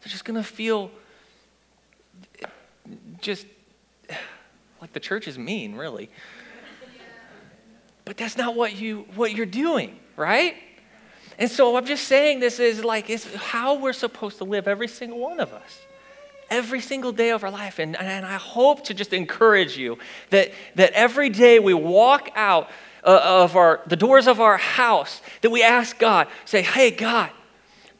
They're 0.00 0.10
just 0.10 0.24
going 0.24 0.36
to 0.36 0.42
feel 0.42 0.90
just 3.20 3.46
like 4.80 4.94
the 4.94 5.00
church 5.00 5.28
is 5.28 5.38
mean, 5.38 5.74
really. 5.74 6.08
But 8.04 8.16
that's 8.16 8.36
not 8.36 8.56
what 8.56 8.76
you 8.76 9.06
what 9.14 9.34
you're 9.34 9.46
doing, 9.46 9.98
right? 10.16 10.54
And 11.38 11.50
so 11.50 11.76
I'm 11.76 11.86
just 11.86 12.06
saying 12.08 12.40
this 12.40 12.58
is 12.60 12.84
like 12.84 13.10
it's 13.10 13.32
how 13.34 13.78
we're 13.78 13.92
supposed 13.92 14.38
to 14.38 14.44
live 14.44 14.68
every 14.68 14.88
single 14.88 15.18
one 15.18 15.40
of 15.40 15.52
us. 15.52 15.80
Every 16.50 16.80
single 16.80 17.12
day 17.12 17.30
of 17.30 17.44
our 17.44 17.50
life. 17.50 17.78
And, 17.78 17.96
and 17.96 18.26
I 18.26 18.34
hope 18.34 18.84
to 18.84 18.94
just 18.94 19.14
encourage 19.14 19.78
you 19.78 19.98
that, 20.28 20.52
that 20.74 20.92
every 20.92 21.30
day 21.30 21.58
we 21.58 21.72
walk 21.72 22.28
out 22.34 22.68
uh, 23.04 23.20
of 23.24 23.56
our 23.56 23.80
the 23.86 23.96
doors 23.96 24.26
of 24.26 24.38
our 24.40 24.58
house, 24.58 25.22
that 25.40 25.50
we 25.50 25.62
ask 25.62 25.98
God, 25.98 26.28
say, 26.44 26.60
hey 26.60 26.90
God, 26.90 27.30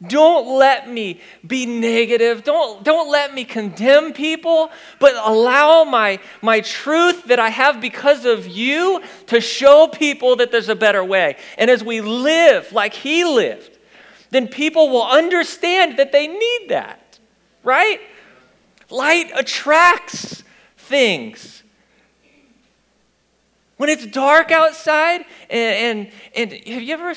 don't 0.07 0.57
let 0.57 0.89
me 0.89 1.21
be 1.45 1.65
negative. 1.65 2.43
Don't, 2.43 2.83
don't 2.83 3.09
let 3.09 3.33
me 3.33 3.45
condemn 3.45 4.11
people, 4.13 4.69
but 4.99 5.13
allow 5.15 5.83
my, 5.83 6.19
my 6.41 6.61
truth 6.61 7.25
that 7.25 7.39
I 7.39 7.49
have 7.49 7.79
because 7.79 8.25
of 8.25 8.47
you 8.47 9.01
to 9.27 9.39
show 9.39 9.87
people 9.87 10.35
that 10.37 10.51
there's 10.51 10.69
a 10.69 10.75
better 10.75 11.03
way. 11.03 11.37
And 11.57 11.69
as 11.69 11.83
we 11.83 12.01
live 12.01 12.71
like 12.73 12.93
He 12.93 13.23
lived, 13.23 13.77
then 14.31 14.47
people 14.47 14.89
will 14.89 15.07
understand 15.07 15.97
that 15.97 16.11
they 16.11 16.27
need 16.27 16.65
that, 16.69 17.19
right? 17.63 18.01
Light 18.89 19.31
attracts 19.35 20.43
things. 20.75 21.63
When 23.77 23.89
it's 23.89 24.05
dark 24.05 24.51
outside, 24.51 25.25
and, 25.49 26.09
and, 26.35 26.51
and 26.53 26.67
have 26.67 26.81
you 26.81 26.93
ever 26.93 27.13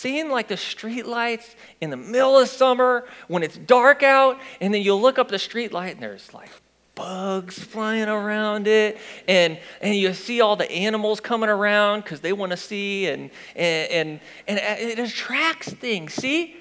seen 0.00 0.30
like 0.30 0.48
the 0.48 0.56
street 0.56 1.06
lights 1.06 1.54
in 1.80 1.90
the 1.90 1.96
middle 1.96 2.38
of 2.38 2.48
summer 2.48 3.06
when 3.28 3.42
it's 3.42 3.56
dark 3.58 4.02
out, 4.02 4.38
and 4.60 4.72
then 4.72 4.82
you 4.82 4.94
look 4.94 5.18
up 5.18 5.28
the 5.28 5.38
street 5.38 5.72
light 5.72 5.94
and 5.94 6.02
there's 6.02 6.32
like 6.32 6.50
bugs 6.94 7.58
flying 7.58 8.08
around 8.08 8.66
it, 8.66 8.98
and, 9.28 9.58
and 9.80 9.94
you 9.94 10.12
see 10.12 10.40
all 10.40 10.56
the 10.56 10.70
animals 10.70 11.20
coming 11.20 11.48
around 11.48 12.02
because 12.02 12.20
they 12.20 12.32
want 12.32 12.50
to 12.50 12.56
see, 12.56 13.06
and, 13.08 13.30
and, 13.56 14.20
and, 14.48 14.58
and 14.58 14.58
it 14.58 14.98
attracts 14.98 15.72
things, 15.72 16.14
see? 16.14 16.56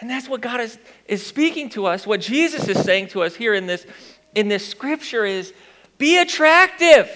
And 0.00 0.10
that's 0.10 0.28
what 0.28 0.40
God 0.40 0.60
is, 0.60 0.78
is 1.06 1.24
speaking 1.24 1.70
to 1.70 1.86
us. 1.86 2.06
What 2.06 2.20
Jesus 2.20 2.68
is 2.68 2.82
saying 2.82 3.08
to 3.08 3.22
us 3.22 3.34
here 3.34 3.54
in 3.54 3.66
this, 3.66 3.86
in 4.34 4.48
this 4.48 4.66
scripture 4.66 5.24
is 5.24 5.54
be 5.96 6.18
attractive. 6.18 7.08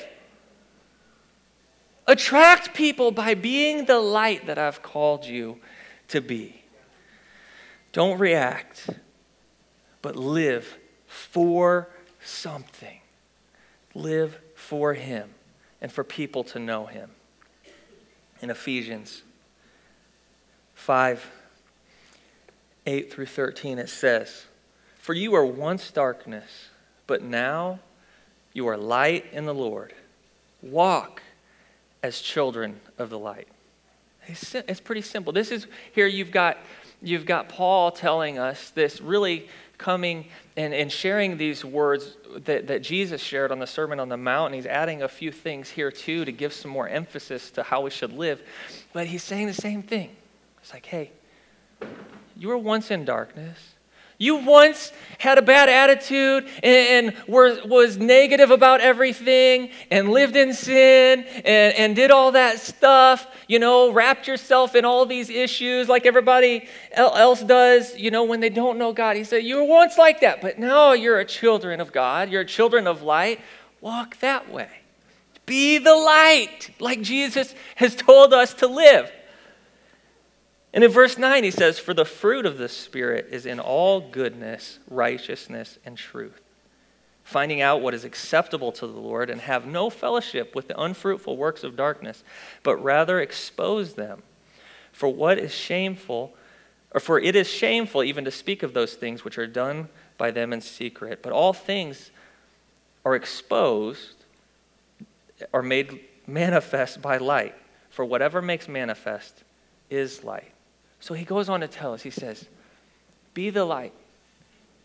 Attract 2.09 2.73
people 2.73 3.11
by 3.11 3.35
being 3.35 3.85
the 3.85 4.01
light 4.01 4.47
that 4.47 4.59
I've 4.59 4.83
called 4.83 5.27
you 5.27 5.61
to 6.09 6.23
be. 6.23 6.63
Don't 7.93 8.19
react, 8.19 8.89
but 10.01 10.17
live 10.17 10.79
for 11.07 11.91
something. 12.25 13.01
Live 13.95 14.39
for 14.55 14.95
Him 14.95 15.29
and 15.83 15.93
for 15.93 16.03
people 16.03 16.45
to 16.45 16.59
know 16.59 16.87
Him. 16.87 17.11
In 18.41 18.49
Ephesians 18.49 19.23
5 20.77 21.31
8 22.87 23.13
through 23.13 23.27
13, 23.27 23.79
it 23.79 23.91
says, 23.91 24.47
For 24.99 25.13
you 25.13 25.33
were 25.33 25.45
once 25.45 25.91
darkness, 25.91 26.69
but 27.07 27.23
now 27.23 27.81
you 28.55 28.67
are 28.67 28.79
light 28.79 29.27
in 29.31 29.45
the 29.45 29.53
Lord. 29.53 29.93
Walk 30.63 31.21
as 32.03 32.21
children 32.21 32.81
of 32.99 33.11
the 33.11 33.19
light. 33.19 33.49
It's, 34.27 34.55
it's 34.55 34.81
pretty 34.81 35.03
simple. 35.03 35.33
This 35.33 35.51
is 35.51 35.67
here 35.93 36.07
you've 36.07 36.31
got 36.31 36.59
you've 37.01 37.27
got 37.27 37.49
Paul 37.49 37.91
telling 37.91 38.39
us 38.39 38.71
this 38.71 39.01
really 39.01 39.49
coming 39.79 40.27
and, 40.57 40.75
and 40.75 40.91
sharing 40.91 41.39
these 41.39 41.65
words 41.65 42.17
that, 42.37 42.67
that 42.67 42.83
Jesus 42.83 43.23
shared 43.23 43.53
on 43.53 43.61
the 43.61 43.67
Sermon 43.67 44.01
on 44.01 44.09
the 44.09 44.17
Mount. 44.17 44.47
And 44.47 44.55
he's 44.57 44.67
adding 44.67 45.03
a 45.03 45.09
few 45.09 45.31
things 45.31 45.71
here 45.71 45.93
too 45.93 46.25
to 46.25 46.33
give 46.33 46.53
some 46.53 46.71
more 46.71 46.89
emphasis 46.89 47.51
to 47.53 47.63
how 47.63 47.83
we 47.83 47.91
should 47.91 48.13
live. 48.13 48.43
But 48.93 49.07
he's 49.07 49.23
saying 49.23 49.47
the 49.47 49.55
same 49.55 49.83
thing. 49.83 50.11
It's 50.61 50.73
like, 50.73 50.87
hey, 50.87 51.13
you 52.37 52.49
were 52.49 52.59
once 52.59 52.91
in 52.91 53.05
darkness. 53.05 53.59
You 54.21 54.37
once 54.37 54.93
had 55.19 55.39
a 55.39 55.43
bad 55.43 55.69
attitude 55.69 56.49
and, 56.63 57.07
and 57.07 57.29
were, 57.29 57.61
was 57.65 57.99
negative 57.99 58.51
about 58.51 58.81
everything 58.81 59.71
and 59.93 60.11
lived 60.11 60.35
in 60.35 60.53
sin 60.53 61.25
and, 61.45 61.75
and 61.75 61.97
did 61.97 62.11
all 62.11 62.33
that 62.33 62.59
stuff, 62.59 63.27
you 63.47 63.61
know, 63.61 63.93
wrapped 63.93 64.27
yourself 64.27 64.75
in 64.75 64.85
all 64.85 65.07
these 65.07 65.31
issues 65.31 65.89
like 65.89 66.05
everybody 66.05 66.69
else 66.93 67.43
does, 67.43 67.97
you 67.97 68.11
know, 68.11 68.25
when 68.25 68.41
they 68.41 68.49
don't 68.49 68.77
know 68.77 68.93
God. 68.93 69.17
He 69.17 69.23
said, 69.23 69.45
You 69.45 69.59
were 69.59 69.65
once 69.65 69.97
like 69.97 70.21
that, 70.21 70.41
but 70.41 70.59
now 70.59 70.93
you're 70.93 71.21
a 71.21 71.25
children 71.25 71.81
of 71.81 71.93
God. 71.93 72.29
You're 72.29 72.43
a 72.43 72.47
children 72.47 72.89
of 72.89 73.03
light. 73.03 73.41
Walk 73.81 74.19
that 74.19 74.51
way. 74.53 74.69
Be 75.47 75.79
the 75.79 75.95
light 75.95 76.71
like 76.81 77.01
Jesus 77.03 77.55
has 77.77 77.95
told 77.95 78.35
us 78.35 78.53
to 78.55 78.67
live. 78.67 79.11
And 80.73 80.85
in 80.85 80.91
verse 80.91 81.17
9, 81.17 81.45
he 81.45 81.51
says, 81.51 81.79
For 81.79 81.95
the 81.95 82.05
fruit 82.05 82.45
of 82.45 82.59
the 82.59 82.69
Spirit 82.69 83.29
is 83.31 83.47
in 83.47 83.59
all 83.59 84.01
goodness, 84.01 84.79
righteousness, 84.91 85.79
and 85.85 85.97
truth, 85.97 86.41
finding 87.25 87.61
out 87.61 87.81
what 87.81 87.95
is 87.95 88.05
acceptable 88.05 88.71
to 88.73 88.87
the 88.87 89.01
Lord, 89.01 89.31
and 89.31 89.41
have 89.41 89.67
no 89.67 89.89
fellowship 89.89 90.55
with 90.55 90.69
the 90.69 90.81
unfruitful 90.81 91.37
works 91.37 91.65
of 91.65 91.77
darkness, 91.77 92.23
but 92.63 92.77
rather 92.77 93.21
expose 93.21 93.95
them. 93.95 94.23
For 94.93 95.09
what 95.09 95.39
is 95.39 95.55
shameful, 95.55 96.35
or 96.91 97.01
for 97.01 97.19
it 97.19 97.35
is 97.35 97.49
shameful 97.49 98.03
even 98.03 98.25
to 98.25 98.31
speak 98.31 98.63
of 98.63 98.75
those 98.75 98.95
things 98.95 99.25
which 99.25 99.39
are 99.39 99.47
done 99.47 99.89
by 100.19 100.31
them 100.31 100.53
in 100.53 100.61
secret. 100.61 101.23
But 101.23 101.33
all 101.33 101.53
things 101.53 102.11
are 103.05 103.15
exposed, 103.15 104.25
are 105.55 105.63
made 105.63 106.01
manifest 106.27 107.01
by 107.01 107.17
light. 107.17 107.55
For 107.91 108.05
whatever 108.05 108.43
makes 108.43 108.69
manifest 108.69 109.45
is 109.89 110.23
light. 110.23 110.53
So 111.01 111.15
he 111.15 111.25
goes 111.25 111.49
on 111.49 111.61
to 111.61 111.69
tell 111.69 111.95
us, 111.95 112.03
he 112.03 112.11
says, 112.11 112.47
Be 113.35 113.51
the 113.51 113.65
light. 113.65 113.93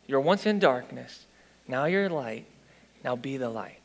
You're 0.08 0.20
once 0.20 0.46
in 0.46 0.60
darkness, 0.60 1.26
now 1.68 1.86
you're 1.86 2.10
light, 2.10 2.46
now 3.04 3.16
be 3.16 3.38
the 3.38 3.50
light. 3.50 3.80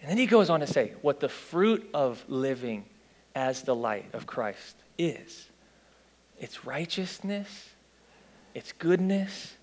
And 0.00 0.10
then 0.10 0.18
he 0.18 0.26
goes 0.26 0.48
on 0.48 0.60
to 0.60 0.66
say 0.66 0.94
what 1.02 1.20
the 1.20 1.28
fruit 1.28 1.88
of 1.92 2.24
living 2.28 2.84
as 3.34 3.62
the 3.62 3.74
light 3.74 4.06
of 4.12 4.26
Christ 4.26 4.76
is 4.96 5.46
it's 6.40 6.64
righteousness, 6.64 7.70
it's 8.54 8.72
goodness, 8.72 9.54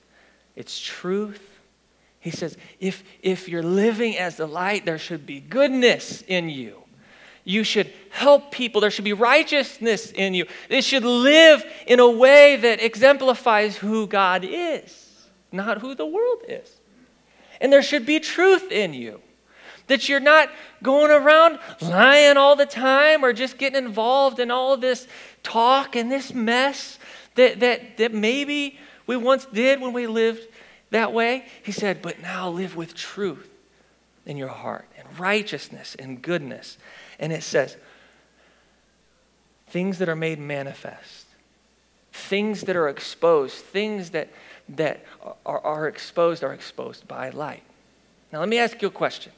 it's 0.56 0.80
truth. 0.80 1.42
He 2.20 2.32
says, 2.32 2.58
if, 2.80 3.04
if 3.22 3.48
you're 3.48 3.63
living 3.63 4.18
as 4.18 4.36
the 4.36 4.48
light, 4.48 4.84
there 4.84 4.98
should 4.98 5.25
be 5.25 5.39
goodness 5.39 6.24
in 6.27 6.50
you. 6.50 6.85
You 7.48 7.64
should 7.64 7.94
help 8.10 8.52
people. 8.52 8.82
There 8.82 8.90
should 8.90 9.06
be 9.06 9.14
righteousness 9.14 10.12
in 10.12 10.34
you. 10.34 10.48
It 10.68 10.84
should 10.84 11.06
live 11.06 11.64
in 11.86 12.00
a 12.00 12.10
way 12.10 12.56
that 12.58 12.82
exemplifies 12.82 13.78
who 13.78 14.08
God 14.08 14.44
is, 14.44 15.28
not 15.52 15.78
who 15.78 15.94
the 15.94 16.08
world 16.08 16.42
is. 16.48 16.70
And 17.62 17.72
there 17.72 17.84
should 17.84 18.06
be 18.06 18.20
truth 18.20 18.72
in 18.72 18.94
you. 18.94 19.22
That 19.88 20.10
you're 20.10 20.20
not 20.20 20.50
going 20.82 21.12
around 21.12 21.60
lying 21.80 22.38
all 22.38 22.56
the 22.56 22.66
time 22.66 23.24
or 23.24 23.32
just 23.32 23.60
getting 23.60 23.86
involved 23.86 24.40
in 24.40 24.50
all 24.50 24.75
this 24.75 25.08
talk 25.44 25.96
and 25.96 26.12
this 26.12 26.34
mess 26.34 26.98
that, 27.36 27.60
that, 27.60 27.98
that 27.98 28.12
maybe 28.12 28.79
we 29.05 29.16
once 29.16 29.46
did 29.46 29.79
when 29.79 29.94
we 29.94 30.08
lived 30.08 30.48
that 30.90 31.14
way. 31.14 31.46
He 31.62 31.72
said, 31.72 32.01
but 32.01 32.20
now 32.20 32.50
live 32.50 32.75
with 32.75 32.96
truth 32.96 33.48
in 34.25 34.38
your 34.38 34.50
heart 34.50 34.88
and 34.98 35.20
righteousness 35.20 35.96
and 36.00 36.20
goodness 36.20 36.79
and 37.20 37.32
it 37.32 37.44
says, 37.44 37.78
things 39.68 39.98
that 40.00 40.10
are 40.10 40.16
made 40.16 40.40
manifest, 40.40 41.25
things 42.12 42.62
that 42.62 42.75
are 42.75 42.88
exposed, 42.88 43.56
things 43.56 44.12
that, 44.12 44.30
that 44.70 45.04
are, 45.46 45.60
are 45.60 45.88
exposed 45.88 46.44
are 46.44 46.54
exposed 46.54 47.08
by 47.08 47.30
light. 47.30 47.64
Now, 48.32 48.40
let 48.40 48.50
me 48.50 48.58
ask 48.58 48.82
you 48.82 48.88
a 48.88 48.92
question. 48.92 49.32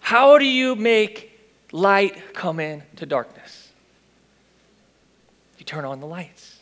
How 0.00 0.38
do 0.38 0.44
you 0.44 0.76
make 0.76 1.40
light 1.72 2.34
come 2.34 2.60
into 2.60 3.06
darkness? 3.06 3.72
You 5.58 5.64
turn 5.64 5.84
on 5.84 6.00
the 6.00 6.06
lights. 6.06 6.55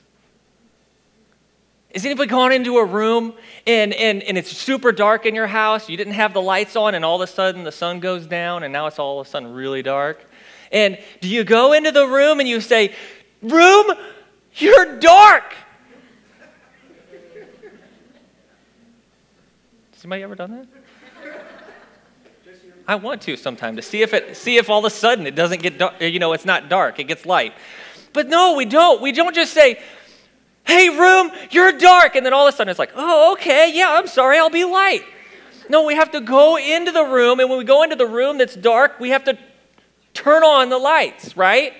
Has 1.94 2.04
anybody 2.04 2.28
gone 2.28 2.50
into 2.50 2.78
a 2.78 2.84
room 2.84 3.34
and, 3.68 3.94
and, 3.94 4.20
and 4.24 4.36
it's 4.36 4.50
super 4.50 4.90
dark 4.90 5.26
in 5.26 5.34
your 5.36 5.46
house? 5.46 5.88
You 5.88 5.96
didn't 5.96 6.14
have 6.14 6.34
the 6.34 6.42
lights 6.42 6.74
on, 6.74 6.96
and 6.96 7.04
all 7.04 7.22
of 7.22 7.28
a 7.28 7.32
sudden 7.32 7.62
the 7.62 7.70
sun 7.70 8.00
goes 8.00 8.26
down, 8.26 8.64
and 8.64 8.72
now 8.72 8.88
it's 8.88 8.98
all 8.98 9.20
of 9.20 9.26
a 9.28 9.30
sudden 9.30 9.54
really 9.54 9.80
dark? 9.80 10.28
And 10.72 10.98
do 11.20 11.28
you 11.28 11.44
go 11.44 11.72
into 11.72 11.92
the 11.92 12.04
room 12.08 12.40
and 12.40 12.48
you 12.48 12.60
say, 12.60 12.92
Room, 13.42 13.92
you're 14.56 14.98
dark? 14.98 15.54
Has 19.92 20.02
anybody 20.02 20.24
ever 20.24 20.34
done 20.34 20.50
that? 20.50 20.66
I 22.88 22.96
want 22.96 23.22
to 23.22 23.36
sometime 23.36 23.76
to 23.76 23.82
see 23.82 24.02
if 24.02 24.12
it 24.12 24.36
see 24.36 24.56
if 24.56 24.68
all 24.68 24.80
of 24.80 24.84
a 24.84 24.90
sudden 24.90 25.26
it 25.26 25.34
doesn't 25.34 25.62
get 25.62 25.78
dark, 25.78 26.00
you 26.00 26.18
know, 26.18 26.32
it's 26.32 26.44
not 26.44 26.68
dark, 26.68 26.98
it 26.98 27.04
gets 27.04 27.24
light. 27.24 27.54
But 28.12 28.28
no, 28.28 28.54
we 28.54 28.64
don't. 28.64 29.00
We 29.00 29.12
don't 29.12 29.34
just 29.34 29.54
say, 29.54 29.80
Hey, 30.64 30.88
room, 30.88 31.30
you're 31.50 31.72
dark. 31.72 32.16
And 32.16 32.24
then 32.24 32.32
all 32.32 32.46
of 32.46 32.54
a 32.54 32.56
sudden 32.56 32.70
it's 32.70 32.78
like, 32.78 32.92
oh, 32.94 33.32
okay, 33.32 33.72
yeah, 33.74 33.92
I'm 33.92 34.06
sorry, 34.06 34.38
I'll 34.38 34.50
be 34.50 34.64
light. 34.64 35.02
No, 35.68 35.84
we 35.84 35.94
have 35.94 36.10
to 36.12 36.20
go 36.20 36.58
into 36.58 36.92
the 36.92 37.04
room, 37.04 37.40
and 37.40 37.48
when 37.48 37.58
we 37.58 37.64
go 37.64 37.82
into 37.82 37.96
the 37.96 38.06
room 38.06 38.36
that's 38.36 38.54
dark, 38.54 39.00
we 39.00 39.10
have 39.10 39.24
to 39.24 39.38
turn 40.12 40.44
on 40.44 40.68
the 40.68 40.78
lights, 40.78 41.36
right? 41.36 41.72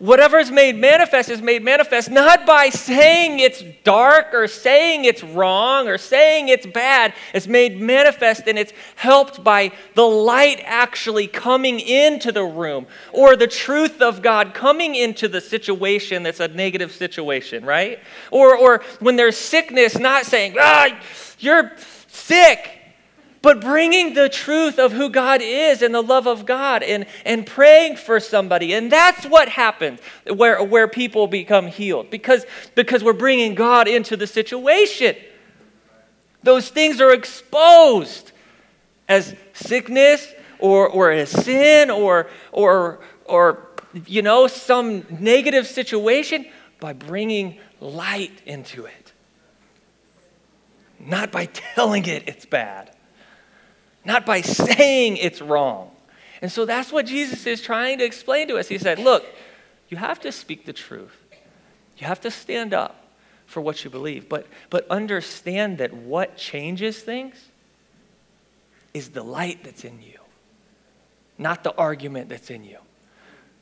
Whatever 0.00 0.38
is 0.38 0.50
made 0.50 0.74
manifest 0.76 1.28
is 1.28 1.40
made 1.40 1.62
manifest 1.62 2.10
not 2.10 2.44
by 2.44 2.68
saying 2.68 3.38
it's 3.38 3.62
dark 3.84 4.34
or 4.34 4.48
saying 4.48 5.04
it's 5.04 5.22
wrong 5.22 5.86
or 5.86 5.98
saying 5.98 6.48
it's 6.48 6.66
bad. 6.66 7.14
It's 7.32 7.46
made 7.46 7.80
manifest 7.80 8.48
and 8.48 8.58
it's 8.58 8.72
helped 8.96 9.44
by 9.44 9.70
the 9.94 10.02
light 10.02 10.60
actually 10.64 11.28
coming 11.28 11.78
into 11.78 12.32
the 12.32 12.42
room 12.42 12.88
or 13.12 13.36
the 13.36 13.46
truth 13.46 14.02
of 14.02 14.20
God 14.20 14.52
coming 14.52 14.96
into 14.96 15.28
the 15.28 15.40
situation 15.40 16.24
that's 16.24 16.40
a 16.40 16.48
negative 16.48 16.90
situation, 16.90 17.64
right? 17.64 18.00
Or, 18.32 18.56
or 18.56 18.82
when 18.98 19.14
there's 19.14 19.38
sickness, 19.38 19.96
not 19.96 20.26
saying, 20.26 20.56
ah, 20.58 21.00
you're 21.38 21.70
sick 22.08 22.83
but 23.44 23.60
bringing 23.60 24.14
the 24.14 24.30
truth 24.30 24.78
of 24.78 24.92
who 24.92 25.10
God 25.10 25.42
is 25.42 25.82
and 25.82 25.94
the 25.94 26.00
love 26.00 26.26
of 26.26 26.46
God 26.46 26.82
and, 26.82 27.04
and 27.26 27.46
praying 27.46 27.96
for 27.96 28.18
somebody. 28.18 28.72
And 28.72 28.90
that's 28.90 29.26
what 29.26 29.50
happens 29.50 30.00
where, 30.26 30.64
where 30.64 30.88
people 30.88 31.26
become 31.26 31.66
healed 31.66 32.08
because, 32.08 32.46
because 32.74 33.04
we're 33.04 33.12
bringing 33.12 33.54
God 33.54 33.86
into 33.86 34.16
the 34.16 34.26
situation. 34.26 35.14
Those 36.42 36.70
things 36.70 37.02
are 37.02 37.12
exposed 37.12 38.32
as 39.10 39.36
sickness 39.52 40.32
or, 40.58 40.88
or 40.88 41.10
as 41.10 41.28
sin 41.28 41.90
or, 41.90 42.30
or, 42.50 43.00
or, 43.26 43.68
you 44.06 44.22
know, 44.22 44.46
some 44.46 45.04
negative 45.20 45.66
situation 45.66 46.46
by 46.80 46.94
bringing 46.94 47.58
light 47.78 48.40
into 48.46 48.86
it. 48.86 49.12
Not 50.98 51.30
by 51.30 51.44
telling 51.52 52.06
it 52.06 52.26
it's 52.26 52.46
bad 52.46 52.93
not 54.04 54.26
by 54.26 54.40
saying 54.40 55.16
it's 55.16 55.40
wrong. 55.40 55.90
And 56.42 56.52
so 56.52 56.64
that's 56.64 56.92
what 56.92 57.06
Jesus 57.06 57.46
is 57.46 57.60
trying 57.60 57.98
to 57.98 58.04
explain 58.04 58.48
to 58.48 58.58
us. 58.58 58.68
He 58.68 58.78
said, 58.78 58.98
Look, 58.98 59.24
you 59.88 59.96
have 59.96 60.20
to 60.20 60.32
speak 60.32 60.66
the 60.66 60.72
truth, 60.72 61.16
you 61.98 62.06
have 62.06 62.20
to 62.22 62.30
stand 62.30 62.74
up 62.74 63.00
for 63.46 63.60
what 63.60 63.84
you 63.84 63.90
believe, 63.90 64.28
but, 64.28 64.46
but 64.70 64.88
understand 64.88 65.78
that 65.78 65.92
what 65.92 66.36
changes 66.36 66.98
things 67.00 67.36
is 68.92 69.10
the 69.10 69.22
light 69.22 69.62
that's 69.62 69.84
in 69.84 70.00
you, 70.00 70.18
not 71.38 71.62
the 71.62 71.74
argument 71.76 72.28
that's 72.28 72.50
in 72.50 72.64
you. 72.64 72.78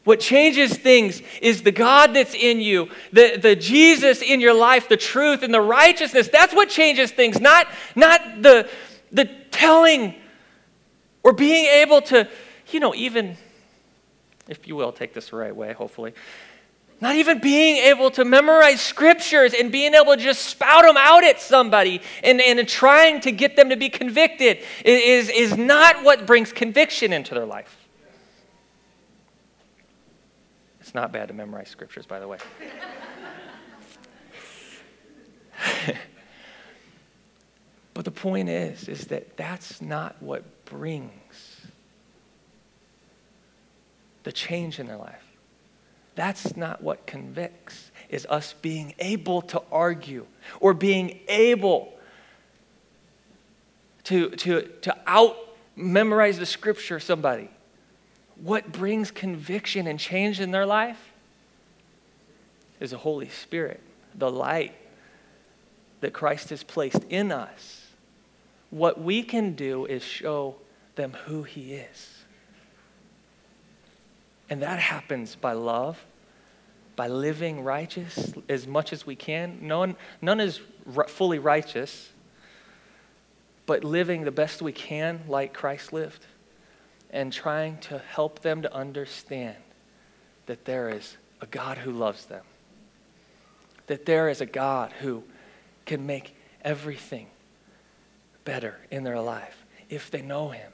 What 0.04 0.18
changes 0.18 0.76
things 0.76 1.22
is 1.40 1.62
the 1.62 1.70
God 1.70 2.14
that's 2.14 2.34
in 2.34 2.60
you, 2.60 2.90
the, 3.12 3.38
the 3.40 3.54
Jesus 3.54 4.20
in 4.20 4.40
your 4.40 4.54
life, 4.54 4.88
the 4.88 4.96
truth 4.96 5.42
and 5.42 5.54
the 5.54 5.60
righteousness. 5.60 6.28
That's 6.28 6.52
what 6.52 6.68
changes 6.68 7.12
things, 7.12 7.40
not, 7.40 7.68
not 7.94 8.42
the, 8.42 8.68
the 9.12 9.26
telling 9.52 10.14
or 11.22 11.32
being 11.32 11.66
able 11.66 12.02
to, 12.02 12.28
you 12.70 12.80
know, 12.80 12.94
even, 12.94 13.36
if 14.48 14.66
you 14.66 14.76
will, 14.76 14.92
take 14.92 15.14
this 15.14 15.30
the 15.30 15.36
right 15.36 15.54
way, 15.54 15.72
hopefully. 15.72 16.14
Not 17.00 17.16
even 17.16 17.40
being 17.40 17.78
able 17.78 18.10
to 18.12 18.24
memorize 18.24 18.80
scriptures 18.80 19.54
and 19.54 19.72
being 19.72 19.92
able 19.92 20.14
to 20.14 20.22
just 20.22 20.44
spout 20.44 20.84
them 20.84 20.96
out 20.96 21.24
at 21.24 21.40
somebody 21.40 22.00
and, 22.22 22.40
and 22.40 22.68
trying 22.68 23.20
to 23.22 23.32
get 23.32 23.56
them 23.56 23.70
to 23.70 23.76
be 23.76 23.88
convicted 23.88 24.58
is, 24.84 25.28
is 25.28 25.56
not 25.56 26.04
what 26.04 26.26
brings 26.26 26.52
conviction 26.52 27.12
into 27.12 27.34
their 27.34 27.44
life. 27.44 27.76
It's 30.80 30.94
not 30.94 31.10
bad 31.10 31.26
to 31.28 31.34
memorize 31.34 31.68
scriptures, 31.68 32.06
by 32.06 32.20
the 32.20 32.28
way. 32.28 32.38
but 37.94 38.04
the 38.04 38.10
point 38.12 38.48
is, 38.48 38.88
is 38.88 39.06
that 39.06 39.36
that's 39.36 39.82
not 39.82 40.22
what 40.22 40.44
brings 40.72 41.60
the 44.22 44.32
change 44.32 44.78
in 44.78 44.86
their 44.86 44.96
life. 44.96 45.22
That's 46.14 46.56
not 46.56 46.82
what 46.82 47.06
convicts, 47.06 47.90
is 48.08 48.26
us 48.28 48.54
being 48.62 48.94
able 48.98 49.42
to 49.42 49.62
argue 49.70 50.26
or 50.60 50.74
being 50.74 51.20
able 51.28 51.92
to, 54.04 54.30
to, 54.30 54.62
to 54.82 54.96
out 55.06 55.36
memorize 55.76 56.38
the 56.38 56.46
scripture 56.46 56.98
somebody. 57.00 57.50
What 58.36 58.72
brings 58.72 59.10
conviction 59.10 59.86
and 59.86 59.98
change 59.98 60.40
in 60.40 60.50
their 60.50 60.66
life 60.66 61.12
is 62.80 62.90
the 62.90 62.98
Holy 62.98 63.28
Spirit, 63.28 63.80
the 64.14 64.30
light 64.30 64.74
that 66.00 66.12
Christ 66.12 66.50
has 66.50 66.62
placed 66.62 67.04
in 67.08 67.30
us. 67.30 67.81
What 68.72 69.02
we 69.02 69.22
can 69.22 69.52
do 69.52 69.84
is 69.84 70.02
show 70.02 70.56
them 70.94 71.12
who 71.26 71.42
He 71.42 71.74
is. 71.74 72.24
And 74.48 74.62
that 74.62 74.78
happens 74.78 75.36
by 75.36 75.52
love, 75.52 76.02
by 76.96 77.08
living 77.08 77.64
righteous 77.64 78.32
as 78.48 78.66
much 78.66 78.94
as 78.94 79.04
we 79.04 79.14
can. 79.14 79.58
None, 79.60 79.94
none 80.22 80.40
is 80.40 80.58
fully 81.08 81.38
righteous, 81.38 82.12
but 83.66 83.84
living 83.84 84.24
the 84.24 84.30
best 84.30 84.62
we 84.62 84.72
can 84.72 85.20
like 85.28 85.52
Christ 85.52 85.92
lived 85.92 86.24
and 87.10 87.30
trying 87.30 87.76
to 87.80 87.98
help 87.98 88.40
them 88.40 88.62
to 88.62 88.74
understand 88.74 89.56
that 90.46 90.64
there 90.64 90.88
is 90.88 91.18
a 91.42 91.46
God 91.46 91.76
who 91.76 91.92
loves 91.92 92.24
them, 92.24 92.44
that 93.86 94.06
there 94.06 94.30
is 94.30 94.40
a 94.40 94.46
God 94.46 94.92
who 95.00 95.24
can 95.84 96.06
make 96.06 96.34
everything 96.64 97.26
better 98.44 98.78
in 98.90 99.04
their 99.04 99.20
life 99.20 99.64
if 99.88 100.10
they 100.10 100.22
know 100.22 100.50
Him 100.50 100.72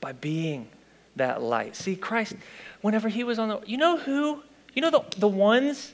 by 0.00 0.12
being 0.12 0.68
that 1.16 1.42
light. 1.42 1.76
See, 1.76 1.96
Christ, 1.96 2.34
whenever 2.80 3.08
he 3.08 3.24
was 3.24 3.38
on 3.38 3.48
the, 3.48 3.60
you 3.66 3.76
know 3.76 3.98
who? 3.98 4.42
You 4.74 4.82
know 4.82 4.90
the, 4.90 5.02
the 5.18 5.28
ones 5.28 5.92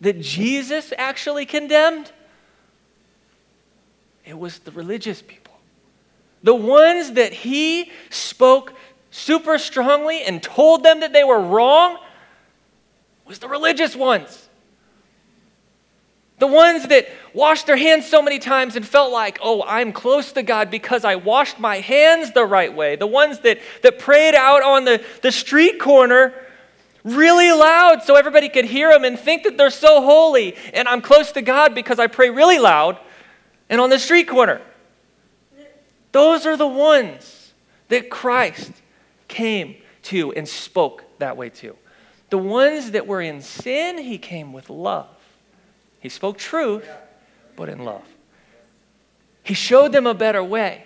that 0.00 0.20
Jesus 0.20 0.92
actually 0.98 1.46
condemned? 1.46 2.12
It 4.24 4.38
was 4.38 4.58
the 4.60 4.72
religious 4.72 5.22
people. 5.22 5.54
The 6.42 6.54
ones 6.54 7.12
that 7.12 7.32
he 7.32 7.90
spoke 8.10 8.74
super 9.10 9.56
strongly 9.58 10.22
and 10.22 10.42
told 10.42 10.82
them 10.82 11.00
that 11.00 11.12
they 11.12 11.24
were 11.24 11.40
wrong 11.40 11.98
was 13.26 13.38
the 13.38 13.48
religious 13.48 13.96
ones. 13.96 14.45
The 16.38 16.46
ones 16.46 16.88
that 16.88 17.08
washed 17.32 17.66
their 17.66 17.78
hands 17.78 18.06
so 18.06 18.20
many 18.20 18.38
times 18.38 18.76
and 18.76 18.86
felt 18.86 19.10
like, 19.10 19.38
oh, 19.42 19.62
I'm 19.66 19.92
close 19.92 20.32
to 20.32 20.42
God 20.42 20.70
because 20.70 21.04
I 21.04 21.16
washed 21.16 21.58
my 21.58 21.80
hands 21.80 22.32
the 22.32 22.44
right 22.44 22.74
way. 22.74 22.96
The 22.96 23.06
ones 23.06 23.40
that, 23.40 23.58
that 23.82 23.98
prayed 23.98 24.34
out 24.34 24.62
on 24.62 24.84
the, 24.84 25.02
the 25.22 25.32
street 25.32 25.80
corner 25.80 26.34
really 27.04 27.52
loud 27.52 28.02
so 28.02 28.16
everybody 28.16 28.48
could 28.48 28.66
hear 28.66 28.92
them 28.92 29.04
and 29.04 29.18
think 29.18 29.44
that 29.44 29.56
they're 29.56 29.70
so 29.70 30.02
holy. 30.02 30.56
And 30.74 30.86
I'm 30.88 31.00
close 31.00 31.32
to 31.32 31.42
God 31.42 31.74
because 31.74 31.98
I 31.98 32.06
pray 32.06 32.28
really 32.28 32.58
loud 32.58 32.98
and 33.70 33.80
on 33.80 33.88
the 33.88 33.98
street 33.98 34.28
corner. 34.28 34.60
Those 36.12 36.44
are 36.44 36.56
the 36.56 36.66
ones 36.66 37.52
that 37.88 38.10
Christ 38.10 38.72
came 39.28 39.76
to 40.02 40.32
and 40.32 40.46
spoke 40.46 41.04
that 41.18 41.36
way 41.36 41.48
to. 41.50 41.76
The 42.30 42.38
ones 42.38 42.90
that 42.90 43.06
were 43.06 43.20
in 43.20 43.40
sin, 43.40 43.98
he 43.98 44.18
came 44.18 44.52
with 44.52 44.68
love. 44.68 45.08
He 46.00 46.08
spoke 46.08 46.38
truth, 46.38 46.88
but 47.56 47.68
in 47.68 47.84
love. 47.84 48.04
He 49.42 49.54
showed 49.54 49.92
them 49.92 50.06
a 50.06 50.14
better 50.14 50.42
way. 50.42 50.84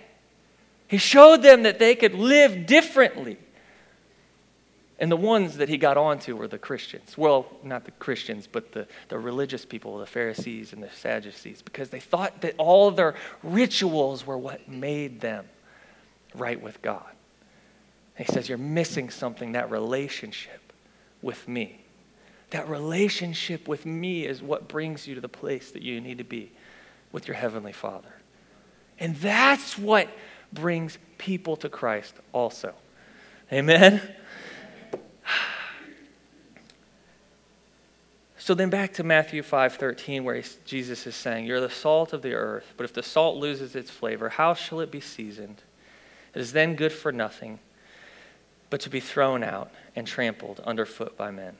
He 0.87 0.97
showed 0.97 1.41
them 1.41 1.63
that 1.63 1.79
they 1.79 1.95
could 1.95 2.13
live 2.13 2.65
differently. 2.65 3.37
And 4.99 5.11
the 5.11 5.17
ones 5.17 5.57
that 5.57 5.67
he 5.67 5.77
got 5.77 5.97
onto 5.97 6.35
were 6.35 6.47
the 6.47 6.59
Christians. 6.59 7.17
Well, 7.17 7.47
not 7.63 7.85
the 7.85 7.91
Christians, 7.91 8.47
but 8.51 8.71
the, 8.71 8.87
the 9.07 9.17
religious 9.17 9.65
people, 9.65 9.97
the 9.97 10.05
Pharisees 10.05 10.73
and 10.73 10.83
the 10.83 10.91
Sadducees, 10.91 11.63
because 11.63 11.89
they 11.89 11.99
thought 11.99 12.41
that 12.41 12.53
all 12.59 12.91
their 12.91 13.15
rituals 13.41 14.27
were 14.27 14.37
what 14.37 14.69
made 14.69 15.21
them 15.21 15.45
right 16.35 16.61
with 16.61 16.81
God. 16.83 17.09
And 18.15 18.27
he 18.27 18.31
says, 18.31 18.47
You're 18.47 18.59
missing 18.59 19.09
something, 19.09 19.53
that 19.53 19.71
relationship 19.71 20.71
with 21.23 21.47
me. 21.47 21.81
That 22.51 22.67
relationship 22.69 23.67
with 23.67 23.85
me 23.85 24.25
is 24.25 24.41
what 24.41 24.67
brings 24.67 25.07
you 25.07 25.15
to 25.15 25.21
the 25.21 25.29
place 25.29 25.71
that 25.71 25.81
you 25.81 25.99
need 25.99 26.17
to 26.19 26.23
be 26.23 26.51
with 27.11 27.27
your 27.27 27.35
Heavenly 27.35 27.71
Father. 27.71 28.13
And 28.99 29.15
that's 29.15 29.77
what 29.77 30.09
brings 30.53 30.97
people 31.17 31.55
to 31.57 31.69
Christ 31.69 32.13
also. 32.31 32.73
Amen? 33.51 34.01
So 38.37 38.55
then 38.55 38.71
back 38.71 38.93
to 38.93 39.03
Matthew 39.03 39.43
5:13 39.43 40.23
where 40.23 40.41
Jesus 40.65 41.05
is 41.05 41.15
saying, 41.15 41.45
"You're 41.45 41.61
the 41.61 41.69
salt 41.69 42.11
of 42.11 42.23
the 42.23 42.33
earth, 42.33 42.73
but 42.75 42.85
if 42.85 42.91
the 42.91 43.03
salt 43.03 43.37
loses 43.37 43.75
its 43.75 43.91
flavor, 43.91 44.29
how 44.29 44.55
shall 44.55 44.79
it 44.79 44.89
be 44.89 44.99
seasoned? 44.99 45.61
It 46.33 46.41
is 46.41 46.51
then 46.51 46.75
good 46.75 46.91
for 46.91 47.11
nothing, 47.11 47.59
but 48.71 48.81
to 48.81 48.89
be 48.89 48.99
thrown 48.99 49.43
out 49.43 49.69
and 49.95 50.07
trampled 50.07 50.59
underfoot 50.61 51.15
by 51.15 51.29
men." 51.29 51.55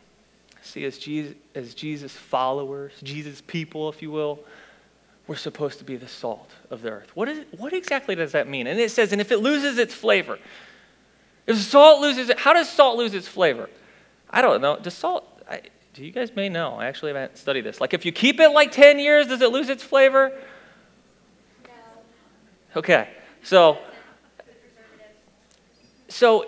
See, 0.62 0.86
as 0.86 0.98
Jesus, 0.98 1.36
as 1.56 1.74
Jesus 1.74 2.14
followers, 2.14 2.94
Jesus 3.02 3.42
people, 3.42 3.90
if 3.90 4.02
you 4.02 4.12
will, 4.12 4.40
we're 5.28 5.36
supposed 5.36 5.80
to 5.80 5.84
be 5.84 5.96
the 5.96 6.08
salt 6.08 6.52
of 6.70 6.82
the 6.82 6.92
earth. 6.92 7.16
What, 7.16 7.30
is, 7.30 7.46
what 7.58 7.74
exactly 7.74 8.16
does 8.16 8.34
that 8.34 8.48
mean? 8.48 8.68
And 8.68 8.80
it 8.80 8.92
says, 8.92 9.12
and 9.12 9.20
if 9.20 9.32
it 9.32 9.38
loses 9.38 9.78
its 9.78 9.94
flavor, 9.94 10.38
if 11.48 11.58
salt 11.58 12.02
loses 12.02 12.30
it, 12.30 12.40
how 12.40 12.54
does 12.54 12.70
salt 12.70 12.98
lose 12.98 13.14
its 13.14 13.28
flavor? 13.28 13.70
I 14.30 14.42
don't 14.42 14.62
know. 14.62 14.78
Does 14.78 14.94
salt, 14.94 15.28
I, 15.50 15.62
do 15.94 16.06
you 16.06 16.12
guys 16.12 16.36
may 16.36 16.48
know? 16.48 16.76
I 16.76 16.86
actually 16.86 17.14
haven't 17.14 17.38
studied 17.38 17.62
this. 17.62 17.82
Like 17.82 17.94
if 17.94 18.06
you 18.06 18.12
keep 18.12 18.40
it 18.40 18.50
like 18.50 18.72
10 18.72 19.00
years, 19.00 19.28
does 19.28 19.42
it 19.42 19.52
lose 19.52 19.70
its 19.70 19.84
flavor? 19.84 20.32
No. 21.64 21.70
Okay. 22.78 23.10
So, 23.44 23.80
so 26.08 26.46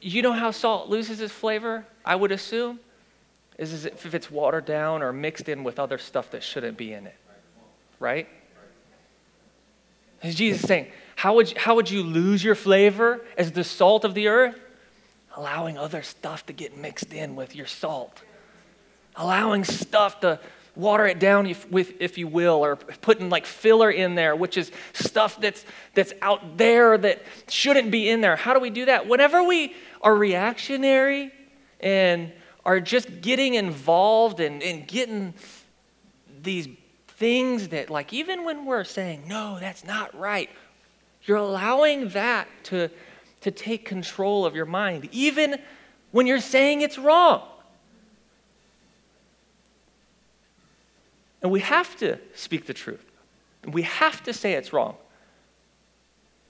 you 0.00 0.22
know 0.22 0.32
how 0.32 0.50
salt 0.50 0.88
loses 0.88 1.20
its 1.20 1.32
flavor, 1.32 1.86
I 2.04 2.16
would 2.16 2.32
assume? 2.32 2.80
Is, 3.58 3.84
if 3.84 4.14
it's 4.14 4.30
watered 4.30 4.64
down 4.64 5.02
or 5.02 5.12
mixed 5.12 5.48
in 5.48 5.64
with 5.64 5.78
other 5.78 5.98
stuff 5.98 6.30
that 6.30 6.42
shouldn't 6.42 6.76
be 6.76 6.92
in 6.92 7.06
it. 7.06 7.16
Right? 8.00 8.28
Is 10.22 10.34
Jesus 10.34 10.62
saying, 10.62 10.86
how 11.16 11.34
would, 11.34 11.50
you, 11.50 11.58
how 11.58 11.74
would 11.74 11.90
you 11.90 12.02
lose 12.02 12.42
your 12.42 12.54
flavor 12.54 13.24
as 13.36 13.52
the 13.52 13.64
salt 13.64 14.04
of 14.04 14.14
the 14.14 14.28
earth? 14.28 14.58
Allowing 15.36 15.78
other 15.78 16.02
stuff 16.02 16.46
to 16.46 16.52
get 16.52 16.76
mixed 16.76 17.12
in 17.12 17.36
with 17.36 17.54
your 17.56 17.66
salt. 17.66 18.22
Allowing 19.16 19.64
stuff 19.64 20.20
to 20.20 20.40
water 20.74 21.06
it 21.06 21.18
down, 21.18 21.46
if, 21.46 21.70
with, 21.70 21.92
if 22.00 22.16
you 22.16 22.26
will, 22.26 22.64
or 22.64 22.76
putting 22.76 23.28
like 23.30 23.46
filler 23.46 23.90
in 23.90 24.14
there, 24.14 24.34
which 24.34 24.56
is 24.56 24.70
stuff 24.94 25.40
that's, 25.40 25.64
that's 25.94 26.12
out 26.22 26.56
there 26.56 26.96
that 26.96 27.22
shouldn't 27.48 27.90
be 27.90 28.08
in 28.08 28.20
there. 28.20 28.36
How 28.36 28.54
do 28.54 28.60
we 28.60 28.70
do 28.70 28.86
that? 28.86 29.06
Whenever 29.06 29.42
we 29.42 29.74
are 30.00 30.14
reactionary 30.14 31.30
and 31.80 32.32
are 32.64 32.80
just 32.80 33.20
getting 33.20 33.54
involved 33.54 34.40
and, 34.40 34.62
and 34.62 34.86
getting 34.86 35.34
these 36.42 36.68
things 37.08 37.68
that, 37.68 37.90
like, 37.90 38.12
even 38.12 38.44
when 38.44 38.64
we're 38.64 38.84
saying, 38.84 39.24
no, 39.26 39.58
that's 39.60 39.84
not 39.84 40.16
right, 40.18 40.50
you're 41.24 41.36
allowing 41.36 42.08
that 42.10 42.48
to, 42.64 42.88
to 43.40 43.50
take 43.50 43.84
control 43.84 44.44
of 44.44 44.54
your 44.54 44.66
mind, 44.66 45.08
even 45.12 45.58
when 46.10 46.26
you're 46.26 46.40
saying 46.40 46.82
it's 46.82 46.98
wrong. 46.98 47.42
And 51.42 51.50
we 51.50 51.60
have 51.60 51.96
to 51.96 52.18
speak 52.34 52.66
the 52.66 52.74
truth. 52.74 53.04
We 53.66 53.82
have 53.82 54.22
to 54.24 54.32
say 54.32 54.52
it's 54.52 54.72
wrong. 54.72 54.96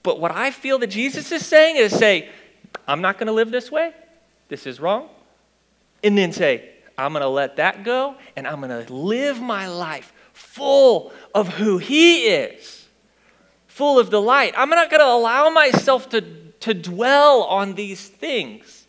But 0.03 0.19
what 0.19 0.31
I 0.31 0.51
feel 0.51 0.77
that 0.79 0.87
Jesus 0.87 1.31
is 1.31 1.45
saying 1.45 1.77
is 1.77 1.95
say, 1.95 2.29
I'm 2.87 3.01
not 3.01 3.17
going 3.17 3.27
to 3.27 3.33
live 3.33 3.49
this 3.49 3.71
way. 3.71 3.93
This 4.49 4.67
is 4.67 4.79
wrong 4.79 5.09
and 6.03 6.17
then 6.17 6.31
say, 6.31 6.69
I'm 6.97 7.13
going 7.13 7.21
to 7.21 7.29
let 7.29 7.55
that 7.55 7.83
go 7.83 8.15
and 8.35 8.47
I'm 8.47 8.61
going 8.61 8.85
to 8.85 8.93
live 8.93 9.41
my 9.41 9.67
life 9.67 10.13
full 10.33 11.11
of 11.33 11.47
who 11.47 11.77
He 11.77 12.27
is, 12.27 12.87
full 13.67 13.99
of 13.99 14.09
delight. 14.09 14.53
I'm 14.57 14.69
not 14.69 14.89
going 14.89 14.99
to 15.01 15.07
allow 15.07 15.49
myself 15.49 16.09
to, 16.09 16.21
to 16.21 16.73
dwell 16.73 17.43
on 17.43 17.73
these 17.75 18.07
things. 18.07 18.81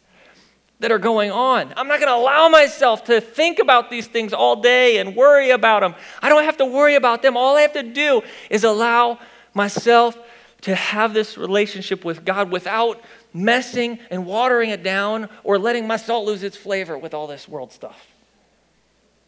that 0.80 0.92
are 0.92 0.98
going 0.98 1.30
on. 1.30 1.72
I'm 1.76 1.88
not 1.88 1.98
going 2.00 2.10
to 2.10 2.16
allow 2.16 2.48
myself 2.48 3.04
to 3.04 3.20
think 3.20 3.58
about 3.58 3.90
these 3.90 4.06
things 4.06 4.34
all 4.34 4.56
day 4.60 4.98
and 4.98 5.16
worry 5.16 5.50
about 5.50 5.80
them. 5.80 5.94
I 6.20 6.28
don't 6.28 6.44
have 6.44 6.58
to 6.58 6.66
worry 6.66 6.96
about 6.96 7.22
them. 7.22 7.36
All 7.36 7.56
I 7.56 7.62
have 7.62 7.72
to 7.74 7.82
do 7.82 8.22
is 8.50 8.64
allow 8.64 9.18
myself 9.54 10.18
to 10.62 10.74
have 10.74 11.14
this 11.14 11.38
relationship 11.38 12.04
with 12.04 12.24
God 12.24 12.50
without 12.50 13.00
messing 13.34 13.98
and 14.10 14.24
watering 14.24 14.70
it 14.70 14.82
down 14.82 15.28
or 15.42 15.58
letting 15.58 15.86
my 15.86 15.96
salt 15.96 16.24
lose 16.24 16.42
its 16.42 16.56
flavor 16.56 16.96
with 16.96 17.12
all 17.12 17.26
this 17.26 17.48
world 17.48 17.72
stuff. 17.72 18.06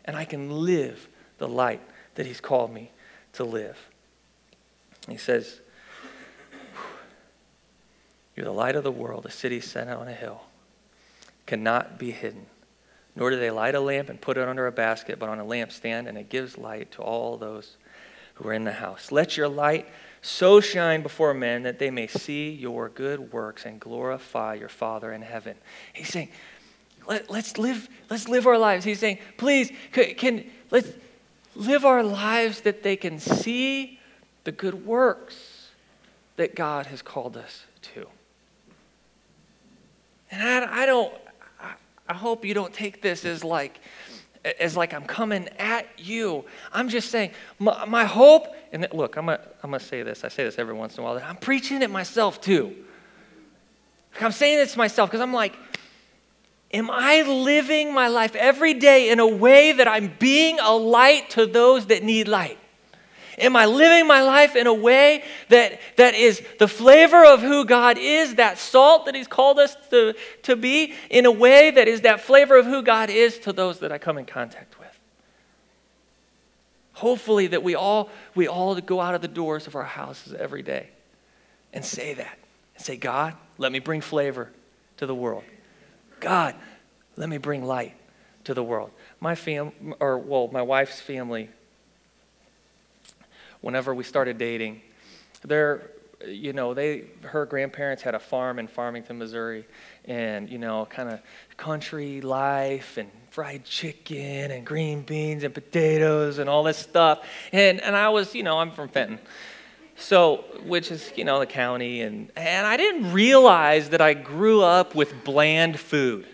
And 0.04 0.16
I 0.16 0.24
can 0.24 0.64
live 0.64 1.08
the 1.38 1.48
light 1.48 1.82
that 2.14 2.24
He's 2.24 2.40
called 2.40 2.72
me 2.72 2.92
to 3.34 3.44
live. 3.44 3.76
He 5.08 5.16
says, 5.16 5.60
You're 8.36 8.46
the 8.46 8.52
light 8.52 8.76
of 8.76 8.84
the 8.84 8.92
world, 8.92 9.26
a 9.26 9.30
city 9.30 9.60
set 9.60 9.88
on 9.88 10.08
a 10.08 10.14
hill, 10.14 10.42
cannot 11.44 11.98
be 11.98 12.12
hidden. 12.12 12.46
Nor 13.16 13.30
do 13.30 13.38
they 13.38 13.50
light 13.50 13.74
a 13.74 13.80
lamp 13.80 14.10
and 14.10 14.20
put 14.20 14.36
it 14.36 14.46
under 14.46 14.66
a 14.66 14.72
basket, 14.72 15.18
but 15.18 15.28
on 15.28 15.40
a 15.40 15.44
lampstand, 15.44 16.06
and 16.06 16.18
it 16.18 16.28
gives 16.28 16.58
light 16.58 16.92
to 16.92 17.02
all 17.02 17.36
those 17.36 17.76
who 18.36 18.48
are 18.48 18.52
in 18.52 18.64
the 18.64 18.72
house. 18.72 19.12
Let 19.12 19.36
your 19.36 19.48
light 19.48 19.88
so 20.22 20.60
shine 20.60 21.02
before 21.02 21.34
men 21.34 21.62
that 21.62 21.78
they 21.78 21.90
may 21.90 22.06
see 22.06 22.50
your 22.50 22.88
good 22.88 23.32
works 23.32 23.64
and 23.64 23.78
glorify 23.78 24.54
your 24.54 24.68
Father 24.68 25.12
in 25.12 25.22
heaven. 25.22 25.56
He's 25.92 26.08
saying, 26.08 26.30
Let, 27.06 27.30
us 27.30 27.58
live, 27.58 27.88
let's 28.10 28.28
live 28.28 28.46
our 28.46 28.58
lives. 28.58 28.84
He's 28.84 28.98
saying, 28.98 29.18
please, 29.36 29.70
can, 29.92 30.14
can 30.14 30.44
let's 30.70 30.88
live 31.54 31.84
our 31.84 32.02
lives 32.02 32.62
that 32.62 32.82
they 32.82 32.96
can 32.96 33.18
see 33.18 33.98
the 34.44 34.52
good 34.52 34.86
works 34.86 35.70
that 36.36 36.54
God 36.54 36.86
has 36.86 37.02
called 37.02 37.36
us 37.36 37.64
to. 37.94 38.06
And 40.30 40.42
I, 40.42 40.82
I 40.82 40.86
don't, 40.86 41.14
I, 41.60 41.74
I 42.08 42.14
hope 42.14 42.44
you 42.44 42.54
don't 42.54 42.74
take 42.74 43.00
this 43.00 43.24
as 43.24 43.42
like, 43.42 43.80
as 44.60 44.76
like 44.76 44.94
I'm 44.94 45.04
coming 45.04 45.48
at 45.58 45.86
you. 45.98 46.44
I'm 46.72 46.88
just 46.88 47.10
saying, 47.10 47.32
my, 47.58 47.84
my 47.84 48.04
hope, 48.04 48.46
and 48.72 48.86
look, 48.92 49.16
I'm 49.16 49.26
going 49.26 49.38
to 49.38 49.44
I'm 49.62 49.70
gonna 49.70 49.80
say 49.80 50.02
this. 50.02 50.24
I 50.24 50.28
say 50.28 50.44
this 50.44 50.58
every 50.58 50.74
once 50.74 50.96
in 50.96 51.02
a 51.02 51.06
while. 51.06 51.20
I'm 51.24 51.36
preaching 51.36 51.82
it 51.82 51.90
myself 51.90 52.40
too. 52.40 52.74
I'm 54.20 54.32
saying 54.32 54.58
this 54.58 54.72
to 54.72 54.78
myself 54.78 55.10
because 55.10 55.20
I'm 55.20 55.32
like, 55.32 55.56
am 56.72 56.90
I 56.90 57.22
living 57.22 57.92
my 57.92 58.08
life 58.08 58.34
every 58.34 58.74
day 58.74 59.10
in 59.10 59.20
a 59.20 59.26
way 59.26 59.72
that 59.72 59.86
I'm 59.88 60.14
being 60.18 60.58
a 60.60 60.72
light 60.72 61.30
to 61.30 61.46
those 61.46 61.86
that 61.86 62.02
need 62.02 62.28
light? 62.28 62.58
Am 63.38 63.54
I 63.54 63.66
living 63.66 64.06
my 64.06 64.22
life 64.22 64.56
in 64.56 64.66
a 64.66 64.72
way 64.72 65.22
that, 65.48 65.80
that 65.96 66.14
is 66.14 66.42
the 66.58 66.68
flavor 66.68 67.24
of 67.24 67.42
who 67.42 67.64
God 67.64 67.98
is, 67.98 68.36
that 68.36 68.58
salt 68.58 69.04
that 69.06 69.14
He's 69.14 69.26
called 69.26 69.58
us 69.58 69.76
to, 69.90 70.14
to 70.44 70.56
be, 70.56 70.94
in 71.10 71.26
a 71.26 71.30
way 71.30 71.70
that 71.70 71.86
is 71.86 72.02
that 72.02 72.20
flavor 72.20 72.56
of 72.56 72.64
who 72.64 72.82
God 72.82 73.10
is 73.10 73.38
to 73.40 73.52
those 73.52 73.80
that 73.80 73.92
I 73.92 73.98
come 73.98 74.16
in 74.16 74.24
contact 74.24 74.78
with? 74.78 74.86
Hopefully 76.94 77.48
that 77.48 77.62
we 77.62 77.74
all 77.74 78.08
we 78.34 78.48
all 78.48 78.80
go 78.80 79.02
out 79.02 79.14
of 79.14 79.20
the 79.20 79.28
doors 79.28 79.66
of 79.66 79.74
our 79.74 79.84
houses 79.84 80.32
every 80.32 80.62
day 80.62 80.88
and 81.74 81.84
say 81.84 82.14
that. 82.14 82.38
And 82.74 82.84
say, 82.84 82.96
God, 82.96 83.34
let 83.58 83.70
me 83.70 83.80
bring 83.80 84.00
flavor 84.00 84.50
to 84.96 85.06
the 85.06 85.14
world. 85.14 85.44
God, 86.20 86.54
let 87.16 87.28
me 87.28 87.36
bring 87.36 87.64
light 87.64 87.94
to 88.44 88.54
the 88.54 88.62
world. 88.62 88.92
My 89.20 89.34
fam 89.34 89.94
or 90.00 90.16
well, 90.16 90.48
my 90.50 90.62
wife's 90.62 91.00
family 91.00 91.50
whenever 93.66 93.92
we 93.92 94.04
started 94.04 94.38
dating. 94.38 94.80
They're, 95.42 95.90
you 96.24 96.52
know, 96.52 96.72
they, 96.72 97.06
her 97.22 97.44
grandparents 97.46 98.00
had 98.00 98.14
a 98.14 98.18
farm 98.20 98.60
in 98.60 98.68
Farmington, 98.68 99.18
Missouri, 99.18 99.66
and, 100.04 100.48
you 100.48 100.58
know, 100.58 100.86
kind 100.88 101.10
of 101.10 101.20
country 101.56 102.20
life 102.20 102.96
and 102.96 103.10
fried 103.30 103.64
chicken 103.64 104.52
and 104.52 104.64
green 104.64 105.02
beans 105.02 105.42
and 105.42 105.52
potatoes 105.52 106.38
and 106.38 106.48
all 106.48 106.62
this 106.62 106.78
stuff. 106.78 107.26
And, 107.50 107.80
and 107.80 107.96
I 107.96 108.08
was, 108.10 108.36
you 108.36 108.44
know, 108.44 108.56
I'm 108.56 108.70
from 108.70 108.88
Fenton. 108.88 109.18
So, 109.96 110.44
which 110.64 110.92
is, 110.92 111.10
you 111.16 111.24
know, 111.24 111.40
the 111.40 111.46
county. 111.46 112.02
And, 112.02 112.30
and 112.36 112.68
I 112.68 112.76
didn't 112.76 113.12
realize 113.12 113.88
that 113.88 114.00
I 114.00 114.14
grew 114.14 114.62
up 114.62 114.94
with 114.94 115.24
bland 115.24 115.80
food. 115.80 116.24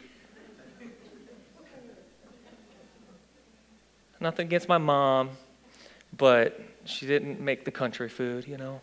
Nothing 4.21 4.49
against 4.49 4.69
my 4.69 4.77
mom, 4.79 5.31
but 6.15 6.61
she 6.85 7.07
didn't 7.07 7.41
make 7.41 7.65
the 7.65 7.71
country 7.71 8.09
food, 8.09 8.47
you 8.47 8.57
know. 8.57 8.81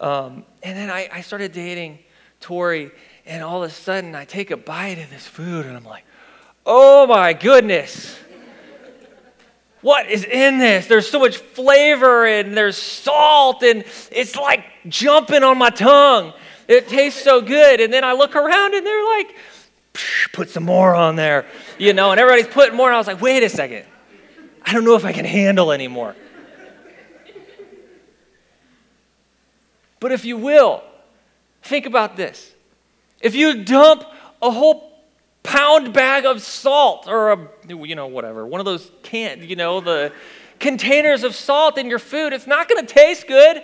Um, 0.00 0.44
and 0.62 0.76
then 0.76 0.90
I, 0.90 1.08
I 1.12 1.20
started 1.22 1.52
dating 1.52 1.98
Tori, 2.40 2.90
and 3.26 3.42
all 3.42 3.62
of 3.62 3.70
a 3.70 3.72
sudden 3.72 4.14
I 4.14 4.24
take 4.24 4.50
a 4.50 4.56
bite 4.56 4.98
of 4.98 5.10
this 5.10 5.26
food, 5.26 5.66
and 5.66 5.76
I'm 5.76 5.84
like, 5.84 6.04
oh 6.64 7.06
my 7.06 7.32
goodness. 7.32 8.18
What 9.80 10.10
is 10.10 10.24
in 10.24 10.58
this? 10.58 10.86
There's 10.86 11.08
so 11.08 11.20
much 11.20 11.36
flavor 11.36 12.26
and 12.26 12.56
there's 12.56 12.76
salt, 12.76 13.62
and 13.62 13.84
it's 14.10 14.34
like 14.36 14.64
jumping 14.88 15.42
on 15.44 15.56
my 15.56 15.70
tongue. 15.70 16.32
It 16.66 16.88
tastes 16.88 17.22
so 17.22 17.40
good. 17.40 17.80
And 17.80 17.92
then 17.92 18.04
I 18.04 18.12
look 18.12 18.36
around 18.36 18.74
and 18.74 18.84
they're 18.84 19.18
like, 19.18 19.36
put 20.32 20.50
some 20.50 20.64
more 20.64 20.94
on 20.94 21.16
there, 21.16 21.46
you 21.78 21.92
know, 21.92 22.10
and 22.10 22.20
everybody's 22.20 22.52
putting 22.52 22.76
more. 22.76 22.88
And 22.88 22.94
I 22.96 22.98
was 22.98 23.06
like, 23.06 23.20
wait 23.20 23.42
a 23.42 23.48
second. 23.48 23.84
I 24.62 24.72
don't 24.72 24.84
know 24.84 24.96
if 24.96 25.04
I 25.04 25.12
can 25.12 25.24
handle 25.24 25.72
anymore. 25.72 26.14
But 30.00 30.12
if 30.12 30.24
you 30.24 30.36
will, 30.36 30.82
think 31.62 31.86
about 31.86 32.16
this. 32.16 32.54
If 33.20 33.34
you 33.34 33.64
dump 33.64 34.04
a 34.40 34.50
whole 34.50 34.92
pound 35.42 35.92
bag 35.92 36.24
of 36.24 36.42
salt 36.42 37.08
or 37.08 37.32
a, 37.32 37.48
you 37.68 37.94
know, 37.94 38.06
whatever, 38.06 38.46
one 38.46 38.60
of 38.60 38.64
those 38.64 38.90
can, 39.02 39.42
you 39.42 39.56
know, 39.56 39.80
the 39.80 40.12
containers 40.60 41.24
of 41.24 41.34
salt 41.34 41.78
in 41.78 41.88
your 41.88 41.98
food, 41.98 42.32
it's 42.32 42.46
not 42.46 42.68
going 42.68 42.84
to 42.84 42.94
taste 42.94 43.26
good. 43.26 43.62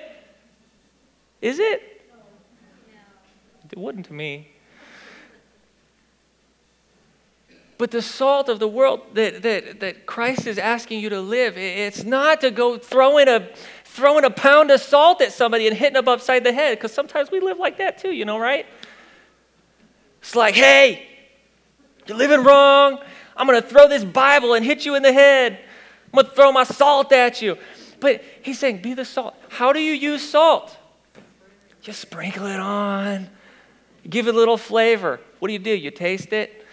Is 1.41 1.59
it? 1.59 1.91
It 3.71 3.79
wouldn't 3.79 4.07
to 4.07 4.13
me. 4.13 4.49
But 7.77 7.91
the 7.91 8.03
salt 8.03 8.49
of 8.49 8.61
the 8.61 8.69
world 8.69 9.01
that, 9.15 9.43
that, 9.43 9.81
that 9.81 10.07
Christ 10.07 10.47
is 10.47 10.59
asking 10.59 11.01
you 11.01 11.09
to 11.09 11.21
live, 11.21 11.59
it's 11.59 12.05
not 12.05 12.41
to 12.43 12.51
go 12.51 12.79
throw 12.79 13.19
in 13.19 13.29
a 13.29 13.49
throwing 13.95 14.25
a 14.25 14.31
pound 14.31 14.73
of 14.73 14.81
salt 14.81 15.23
at 15.23 15.33
somebody 15.33 15.69
and 15.69 15.77
hitting 15.77 15.95
them 15.95 16.09
upside 16.09 16.43
the 16.43 16.53
head, 16.53 16.77
because 16.77 16.93
sometimes 16.93 17.31
we 17.31 17.39
live 17.39 17.59
like 17.59 17.79
that 17.79 17.97
too, 17.97 18.11
you 18.11 18.25
know, 18.25 18.39
right? 18.39 18.67
It's 20.21 20.35
like, 20.35 20.57
hey, 20.57 21.07
you're 22.09 22.19
living 22.19 22.43
wrong. 22.43 22.99
I'm 23.37 23.47
going 23.47 23.63
to 23.63 23.67
throw 23.67 23.87
this 23.87 24.03
Bible 24.03 24.55
and 24.55 24.65
hit 24.65 24.85
you 24.85 24.97
in 24.97 25.05
the 25.05 25.13
head. 25.13 25.61
I'm 26.07 26.11
going 26.13 26.27
to 26.27 26.33
throw 26.33 26.51
my 26.51 26.65
salt 26.65 27.13
at 27.13 27.41
you. 27.41 27.57
But 28.01 28.25
he's 28.43 28.59
saying, 28.59 28.83
be 28.83 28.95
the 28.95 29.05
salt. 29.05 29.37
How 29.49 29.73
do 29.73 29.79
you 29.79 29.93
use 29.93 30.29
salt? 30.29 30.77
You 31.85 31.93
sprinkle 31.93 32.47
it 32.47 32.59
on, 32.59 33.29
give 34.09 34.27
it 34.27 34.35
a 34.35 34.37
little 34.37 34.57
flavor. 34.57 35.21
What 35.39 35.49
do 35.49 35.53
you 35.53 35.61
do? 35.61 35.71
You 35.71 35.93
taste 35.93 36.33
it. 36.33 36.67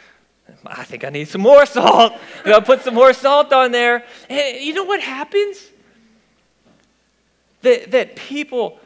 I 0.66 0.84
think 0.86 1.04
I 1.04 1.10
need 1.10 1.28
some 1.28 1.42
more 1.42 1.66
salt. 1.68 2.14
I 2.44 2.50
gotta 2.50 2.66
put 2.66 2.82
some 2.82 2.96
more 2.96 3.14
salt 3.14 3.54
on 3.54 3.72
there. 3.72 4.06
And 4.28 4.60
you 4.60 4.74
know 4.74 4.86
what 4.86 5.02
happens? 5.02 5.68
That, 7.62 7.91
that 7.91 8.15
people, 8.15 8.80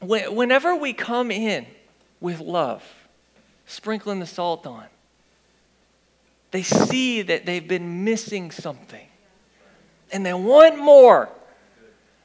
whenever 0.00 0.74
we 0.74 0.92
come 0.92 1.30
in 1.30 1.66
with 2.20 2.40
love, 2.40 2.82
sprinkling 3.66 4.20
the 4.20 4.26
salt 4.26 4.66
on, 4.66 4.84
they 6.50 6.62
see 6.62 7.22
that 7.22 7.46
they've 7.46 7.66
been 7.66 8.04
missing 8.04 8.50
something. 8.50 9.06
And 10.12 10.26
they 10.26 10.34
want 10.34 10.78
more. 10.78 11.30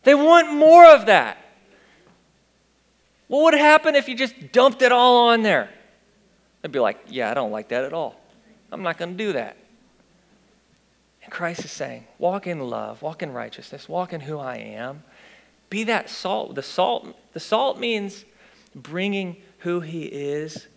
They 0.03 0.13
want 0.13 0.53
more 0.53 0.85
of 0.85 1.05
that. 1.05 1.37
What 3.27 3.43
would 3.43 3.53
happen 3.59 3.95
if 3.95 4.07
you 4.07 4.15
just 4.15 4.51
dumped 4.51 4.81
it 4.81 4.91
all 4.91 5.29
on 5.29 5.43
there? 5.43 5.69
They'd 6.61 6.71
be 6.71 6.79
like, 6.79 6.99
Yeah, 7.07 7.31
I 7.31 7.33
don't 7.33 7.51
like 7.51 7.69
that 7.69 7.83
at 7.83 7.93
all. 7.93 8.19
I'm 8.71 8.83
not 8.83 8.97
going 8.97 9.11
to 9.11 9.17
do 9.17 9.33
that. 9.33 9.57
And 11.23 11.31
Christ 11.31 11.65
is 11.65 11.71
saying, 11.71 12.05
Walk 12.19 12.47
in 12.47 12.59
love, 12.59 13.01
walk 13.01 13.23
in 13.23 13.33
righteousness, 13.33 13.87
walk 13.87 14.13
in 14.13 14.21
who 14.21 14.39
I 14.39 14.57
am. 14.57 15.03
Be 15.69 15.83
that 15.85 16.09
salt. 16.09 16.55
The 16.55 16.63
salt, 16.63 17.15
the 17.33 17.39
salt 17.39 17.79
means 17.79 18.25
bringing 18.75 19.37
who 19.59 19.81
he 19.81 20.03
is 20.03 20.67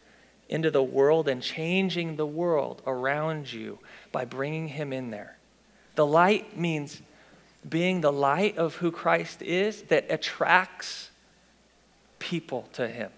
into 0.49 0.71
the 0.71 0.83
world 0.83 1.29
and 1.29 1.43
changing 1.43 2.17
the 2.17 2.27
world 2.27 2.83
around 2.87 3.53
you 3.53 3.79
by 4.11 4.25
bringing 4.25 4.69
him 4.69 4.93
in 4.93 5.11
there. 5.11 5.37
The 5.95 6.07
light 6.07 6.57
means 6.57 7.01
being 7.69 8.01
the 8.01 8.13
light 8.13 8.57
of 8.59 8.77
who 8.77 8.91
Christ 8.91 9.43
is 9.43 9.83
that 9.83 10.07
attracts 10.11 11.11
people 12.19 12.69
to 12.73 12.89
him. 12.89 13.11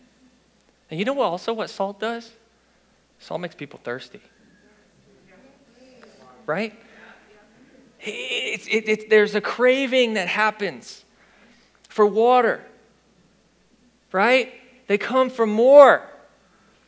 And 0.91 0.99
you 0.99 1.07
know 1.07 1.15
what 1.15 1.27
also 1.27 1.53
what 1.53 1.71
salt 1.71 2.01
does? 2.01 2.31
Salt 3.19 3.41
makes 3.41 3.55
people 3.55 3.81
thirsty. 3.83 4.21
Right? 6.45 6.75
It, 8.01 8.89
it, 8.89 9.11
there's 9.11 9.37
a 9.37 9.41
craving 9.41 10.15
that 10.15 10.27
happens 10.27 11.05
for 11.93 12.07
water, 12.07 12.65
right? 14.13 14.51
They 14.87 14.97
come 14.97 15.29
for 15.29 15.47
more. 15.47 16.09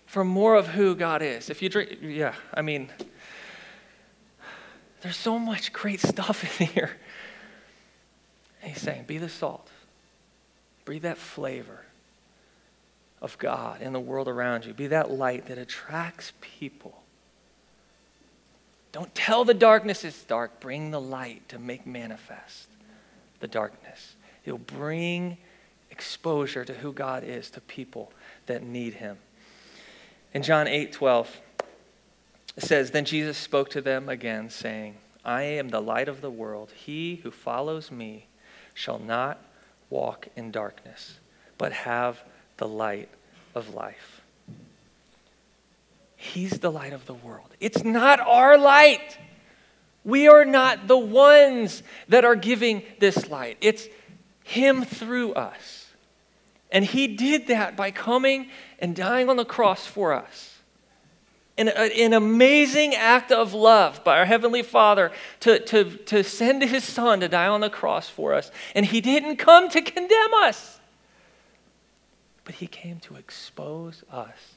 for 0.06 0.24
more 0.24 0.54
of 0.54 0.68
who 0.68 0.94
God 0.94 1.22
is. 1.22 1.50
If 1.50 1.60
you 1.60 1.68
drink, 1.68 1.98
yeah, 2.00 2.34
I 2.54 2.62
mean, 2.62 2.88
there's 5.02 5.16
so 5.16 5.38
much 5.38 5.72
great 5.72 6.00
stuff 6.00 6.42
in 6.60 6.68
here. 6.68 6.90
He's 8.62 8.80
saying, 8.80 9.04
be 9.04 9.18
the 9.18 9.28
salt. 9.28 9.68
Breathe 10.84 11.02
that 11.02 11.18
flavor 11.18 11.80
of 13.20 13.36
God 13.38 13.82
in 13.82 13.92
the 13.92 14.00
world 14.00 14.28
around 14.28 14.64
you. 14.64 14.72
Be 14.72 14.86
that 14.86 15.10
light 15.10 15.46
that 15.46 15.58
attracts 15.58 16.32
people. 16.40 17.02
Don't 18.92 19.14
tell 19.14 19.44
the 19.44 19.54
darkness 19.54 20.04
it's 20.04 20.22
dark. 20.22 20.60
Bring 20.60 20.92
the 20.92 21.00
light 21.00 21.46
to 21.50 21.58
make 21.58 21.86
manifest 21.86 22.68
the 23.40 23.48
darkness. 23.48 24.14
It'll 24.44 24.58
bring 24.58 25.38
exposure 25.90 26.64
to 26.64 26.74
who 26.74 26.92
God 26.92 27.24
is 27.24 27.50
to 27.50 27.60
people 27.60 28.12
that 28.46 28.62
need 28.62 28.94
him. 28.94 29.16
In 30.32 30.42
John 30.42 30.66
8 30.66 30.92
12, 30.92 31.40
it 32.56 32.62
says, 32.62 32.90
Then 32.90 33.04
Jesus 33.04 33.38
spoke 33.38 33.70
to 33.70 33.80
them 33.80 34.08
again, 34.08 34.50
saying, 34.50 34.96
I 35.24 35.42
am 35.42 35.68
the 35.68 35.80
light 35.80 36.08
of 36.08 36.20
the 36.20 36.30
world. 36.30 36.72
He 36.74 37.20
who 37.22 37.30
follows 37.30 37.90
me 37.90 38.26
shall 38.74 38.98
not 38.98 39.38
walk 39.88 40.28
in 40.36 40.50
darkness, 40.50 41.18
but 41.56 41.72
have 41.72 42.22
the 42.56 42.68
light 42.68 43.08
of 43.54 43.74
life. 43.74 44.20
He's 46.16 46.58
the 46.58 46.72
light 46.72 46.92
of 46.92 47.06
the 47.06 47.14
world. 47.14 47.48
It's 47.60 47.84
not 47.84 48.18
our 48.20 48.58
light. 48.58 49.18
We 50.04 50.26
are 50.28 50.44
not 50.44 50.88
the 50.88 50.98
ones 50.98 51.82
that 52.08 52.24
are 52.24 52.36
giving 52.36 52.82
this 52.98 53.30
light. 53.30 53.56
It's 53.60 53.88
Him 54.44 54.84
through 54.84 55.32
us. 55.32 55.88
And 56.70 56.84
He 56.84 57.08
did 57.08 57.48
that 57.48 57.76
by 57.76 57.90
coming 57.90 58.50
and 58.78 58.94
dying 58.94 59.28
on 59.28 59.36
the 59.36 59.44
cross 59.44 59.86
for 59.86 60.12
us. 60.12 60.52
An, 61.56 61.68
uh, 61.68 61.88
an 61.96 62.12
amazing 62.12 62.94
act 62.94 63.30
of 63.32 63.54
love 63.54 64.02
by 64.04 64.18
our 64.18 64.24
Heavenly 64.24 64.62
Father 64.62 65.12
to, 65.40 65.60
to, 65.60 65.84
to 65.84 66.22
send 66.22 66.62
His 66.62 66.84
Son 66.84 67.20
to 67.20 67.28
die 67.28 67.46
on 67.46 67.60
the 67.60 67.70
cross 67.70 68.08
for 68.08 68.34
us. 68.34 68.50
And 68.74 68.86
He 68.86 69.00
didn't 69.00 69.36
come 69.36 69.68
to 69.70 69.80
condemn 69.80 70.34
us, 70.34 70.78
but 72.44 72.56
He 72.56 72.66
came 72.66 73.00
to 73.00 73.16
expose 73.16 74.04
us 74.10 74.56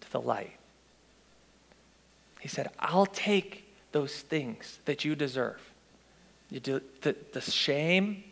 to 0.00 0.10
the 0.12 0.20
light. 0.20 0.56
He 2.40 2.48
said, 2.48 2.70
I'll 2.78 3.06
take 3.06 3.64
those 3.90 4.14
things 4.14 4.78
that 4.84 5.04
you 5.04 5.16
deserve. 5.16 5.60
You 6.50 6.60
do, 6.60 6.80
the, 7.02 7.16
the 7.32 7.40
shame, 7.40 8.24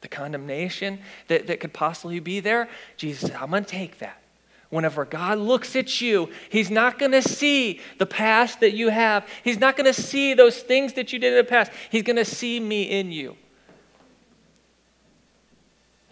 the 0.00 0.08
condemnation 0.08 1.00
that, 1.26 1.46
that 1.46 1.60
could 1.60 1.72
possibly 1.72 2.20
be 2.20 2.40
there. 2.40 2.68
Jesus 2.96 3.30
said, 3.30 3.36
I'm 3.40 3.50
going 3.50 3.64
to 3.64 3.70
take 3.70 3.98
that. 3.98 4.22
Whenever 4.70 5.04
God 5.06 5.38
looks 5.38 5.74
at 5.76 6.00
you, 6.00 6.28
He's 6.50 6.70
not 6.70 6.98
going 6.98 7.12
to 7.12 7.22
see 7.22 7.80
the 7.98 8.06
past 8.06 8.60
that 8.60 8.74
you 8.74 8.90
have. 8.90 9.26
He's 9.42 9.58
not 9.58 9.76
going 9.76 9.92
to 9.92 9.98
see 9.98 10.34
those 10.34 10.58
things 10.58 10.92
that 10.94 11.12
you 11.12 11.18
did 11.18 11.32
in 11.32 11.38
the 11.38 11.44
past. 11.44 11.72
He's 11.90 12.02
going 12.02 12.16
to 12.16 12.24
see 12.24 12.60
me 12.60 12.82
in 12.82 13.10
you. 13.10 13.36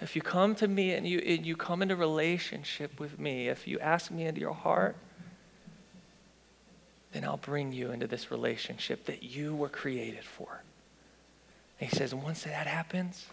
If 0.01 0.17
you 0.17 0.23
come 0.23 0.55
to 0.57 0.69
me 0.69 0.93
and 0.93 1.07
you, 1.07 1.19
and 1.19 1.45
you 1.45 1.57
come 1.57 1.83
into 1.83 1.97
relationship 1.97 2.99
with 2.99 3.19
me, 3.19 3.49
if 3.49 3.67
you 3.67 3.79
ask 3.79 4.11
me 4.11 4.25
into 4.25 4.41
your 4.41 4.55
heart, 4.55 4.97
then 7.13 7.25
I'll 7.25 7.39
bring 7.39 7.73
you 7.73 7.93
into 7.93 8.07
this 8.07 8.31
relationship 8.31 9.07
that 9.07 9.23
you 9.23 9.55
were 9.55 9.71
created 9.71 10.25
for. 10.25 10.63
And 11.81 11.91
he 11.91 11.97
says, 11.97 12.15
once 12.15 12.43
that 12.45 12.67
happens, 12.67 13.27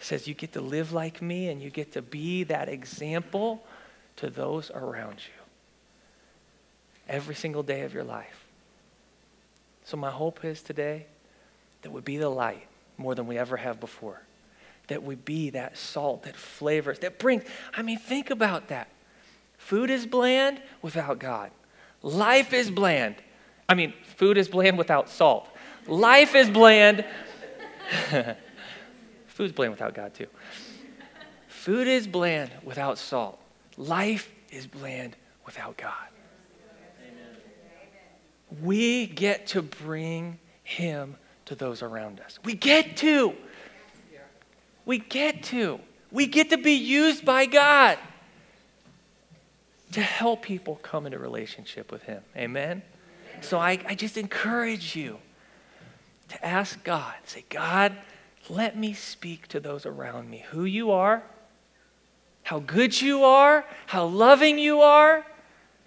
says, 0.00 0.28
you 0.28 0.34
get 0.34 0.52
to 0.52 0.60
live 0.60 0.92
like 0.92 1.20
me 1.20 1.48
and 1.48 1.60
you 1.60 1.70
get 1.70 1.92
to 1.92 2.02
be 2.02 2.44
that 2.44 2.68
example 2.68 3.64
to 4.16 4.30
those 4.30 4.70
around 4.70 5.16
you 5.16 5.38
every 7.08 7.34
single 7.34 7.62
day 7.62 7.82
of 7.82 7.94
your 7.94 8.04
life. 8.04 8.46
So, 9.84 9.96
my 9.96 10.10
hope 10.10 10.44
is 10.44 10.60
today 10.62 11.06
that 11.82 11.90
we 11.90 12.00
be 12.00 12.18
the 12.18 12.28
light 12.28 12.66
more 12.98 13.14
than 13.14 13.26
we 13.26 13.38
ever 13.38 13.56
have 13.56 13.80
before. 13.80 14.20
That 14.88 15.02
we 15.02 15.14
be 15.14 15.50
that 15.50 15.76
salt 15.76 16.24
that 16.24 16.36
flavors, 16.36 16.98
that 17.00 17.18
brings. 17.18 17.44
I 17.74 17.82
mean, 17.82 17.98
think 17.98 18.30
about 18.30 18.68
that. 18.68 18.88
Food 19.56 19.90
is 19.90 20.06
bland 20.06 20.60
without 20.82 21.18
God, 21.18 21.50
life 22.02 22.52
is 22.52 22.70
bland. 22.70 23.16
I 23.68 23.74
mean, 23.74 23.92
food 24.16 24.38
is 24.38 24.48
bland 24.48 24.78
without 24.78 25.10
salt. 25.10 25.46
Life 25.86 26.34
is 26.34 26.48
bland. 26.48 27.04
Food's 29.38 29.52
bland 29.52 29.70
without 29.70 29.94
God, 29.94 30.14
too. 30.14 30.26
Food 31.46 31.86
is 31.86 32.08
bland 32.08 32.50
without 32.64 32.98
salt. 32.98 33.38
Life 33.76 34.28
is 34.50 34.66
bland 34.66 35.14
without 35.46 35.76
God. 35.76 35.92
Amen. 37.00 38.64
We 38.64 39.06
get 39.06 39.46
to 39.48 39.62
bring 39.62 40.40
Him 40.64 41.14
to 41.44 41.54
those 41.54 41.82
around 41.82 42.18
us. 42.18 42.40
We 42.44 42.54
get 42.54 42.96
to. 42.96 43.32
We 44.84 44.98
get 44.98 45.44
to. 45.44 45.78
We 46.10 46.26
get 46.26 46.50
to 46.50 46.58
be 46.58 46.72
used 46.72 47.24
by 47.24 47.46
God 47.46 47.96
to 49.92 50.00
help 50.00 50.42
people 50.42 50.80
come 50.82 51.06
into 51.06 51.20
relationship 51.20 51.92
with 51.92 52.02
Him. 52.02 52.24
Amen? 52.36 52.82
So 53.42 53.60
I, 53.60 53.78
I 53.86 53.94
just 53.94 54.18
encourage 54.18 54.96
you 54.96 55.18
to 56.30 56.44
ask 56.44 56.82
God, 56.82 57.14
say, 57.24 57.44
God, 57.48 57.96
let 58.48 58.76
me 58.76 58.92
speak 58.92 59.48
to 59.48 59.60
those 59.60 59.84
around 59.86 60.30
me 60.30 60.44
who 60.50 60.64
you 60.64 60.90
are 60.90 61.22
how 62.48 62.60
good 62.60 62.98
you 62.98 63.24
are, 63.24 63.62
how 63.84 64.06
loving 64.06 64.58
you 64.58 64.80
are, 64.80 65.26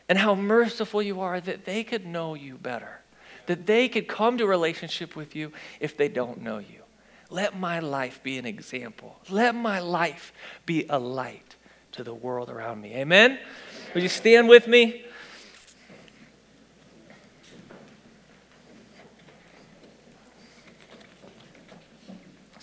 and 0.08 0.16
how 0.16 0.36
merciful 0.36 1.02
you 1.02 1.20
are, 1.20 1.42
that 1.42 1.66
they 1.66 1.84
could 1.84 2.06
know 2.06 2.36
you 2.36 2.56
better, 2.56 3.00
that 3.48 3.66
they 3.66 3.90
could 3.90 4.08
come 4.08 4.38
to 4.38 4.44
a 4.44 4.48
relationship 4.48 5.16
with 5.16 5.36
you 5.36 5.52
if 5.80 5.98
they 5.98 6.08
don't 6.08 6.40
know 6.40 6.60
you. 6.60 6.84
Let 7.32 7.58
my 7.58 7.80
life 7.80 8.22
be 8.22 8.38
an 8.38 8.46
example. 8.46 9.16
Let 9.28 9.56
my 9.56 9.80
life 9.80 10.34
be 10.68 10.86
a 10.88 11.00
light 11.00 11.56
to 11.94 12.04
the 12.04 12.14
world 12.14 12.48
around 12.48 12.80
me. 12.80 12.94
Amen? 12.94 13.40
Would 13.96 14.04
you 14.04 14.10
stand 14.10 14.48
with 14.48 14.68
me? 14.68 15.04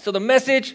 So, 0.09 0.13
the 0.13 0.21
message 0.21 0.75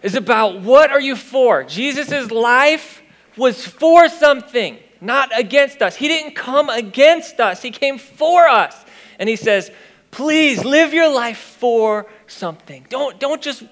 is 0.00 0.14
about 0.14 0.60
what 0.60 0.92
are 0.92 1.00
you 1.00 1.16
for? 1.16 1.64
Jesus' 1.64 2.30
life 2.30 3.02
was 3.36 3.66
for 3.66 4.08
something, 4.08 4.78
not 5.00 5.36
against 5.36 5.82
us. 5.82 5.96
He 5.96 6.06
didn't 6.06 6.36
come 6.36 6.68
against 6.68 7.40
us, 7.40 7.62
He 7.62 7.72
came 7.72 7.98
for 7.98 8.46
us. 8.46 8.84
And 9.18 9.28
He 9.28 9.34
says, 9.34 9.72
please 10.12 10.64
live 10.64 10.94
your 10.94 11.12
life 11.12 11.36
for 11.38 12.06
something. 12.28 12.86
Don't, 12.88 13.18
don't 13.18 13.42
just 13.42 13.64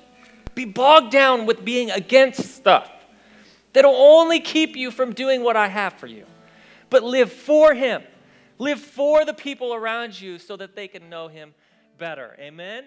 be 0.56 0.64
bogged 0.64 1.12
down 1.12 1.46
with 1.46 1.64
being 1.64 1.92
against 1.92 2.56
stuff 2.56 2.90
that'll 3.72 3.94
only 3.94 4.40
keep 4.40 4.74
you 4.74 4.90
from 4.90 5.12
doing 5.12 5.44
what 5.44 5.56
I 5.56 5.68
have 5.68 5.92
for 5.92 6.08
you. 6.08 6.26
But 6.88 7.04
live 7.04 7.32
for 7.32 7.72
Him. 7.72 8.02
Live 8.58 8.80
for 8.80 9.24
the 9.24 9.32
people 9.32 9.74
around 9.74 10.20
you 10.20 10.40
so 10.40 10.56
that 10.56 10.74
they 10.74 10.88
can 10.88 11.08
know 11.08 11.28
Him 11.28 11.54
better. 11.98 12.34
Amen? 12.40 12.86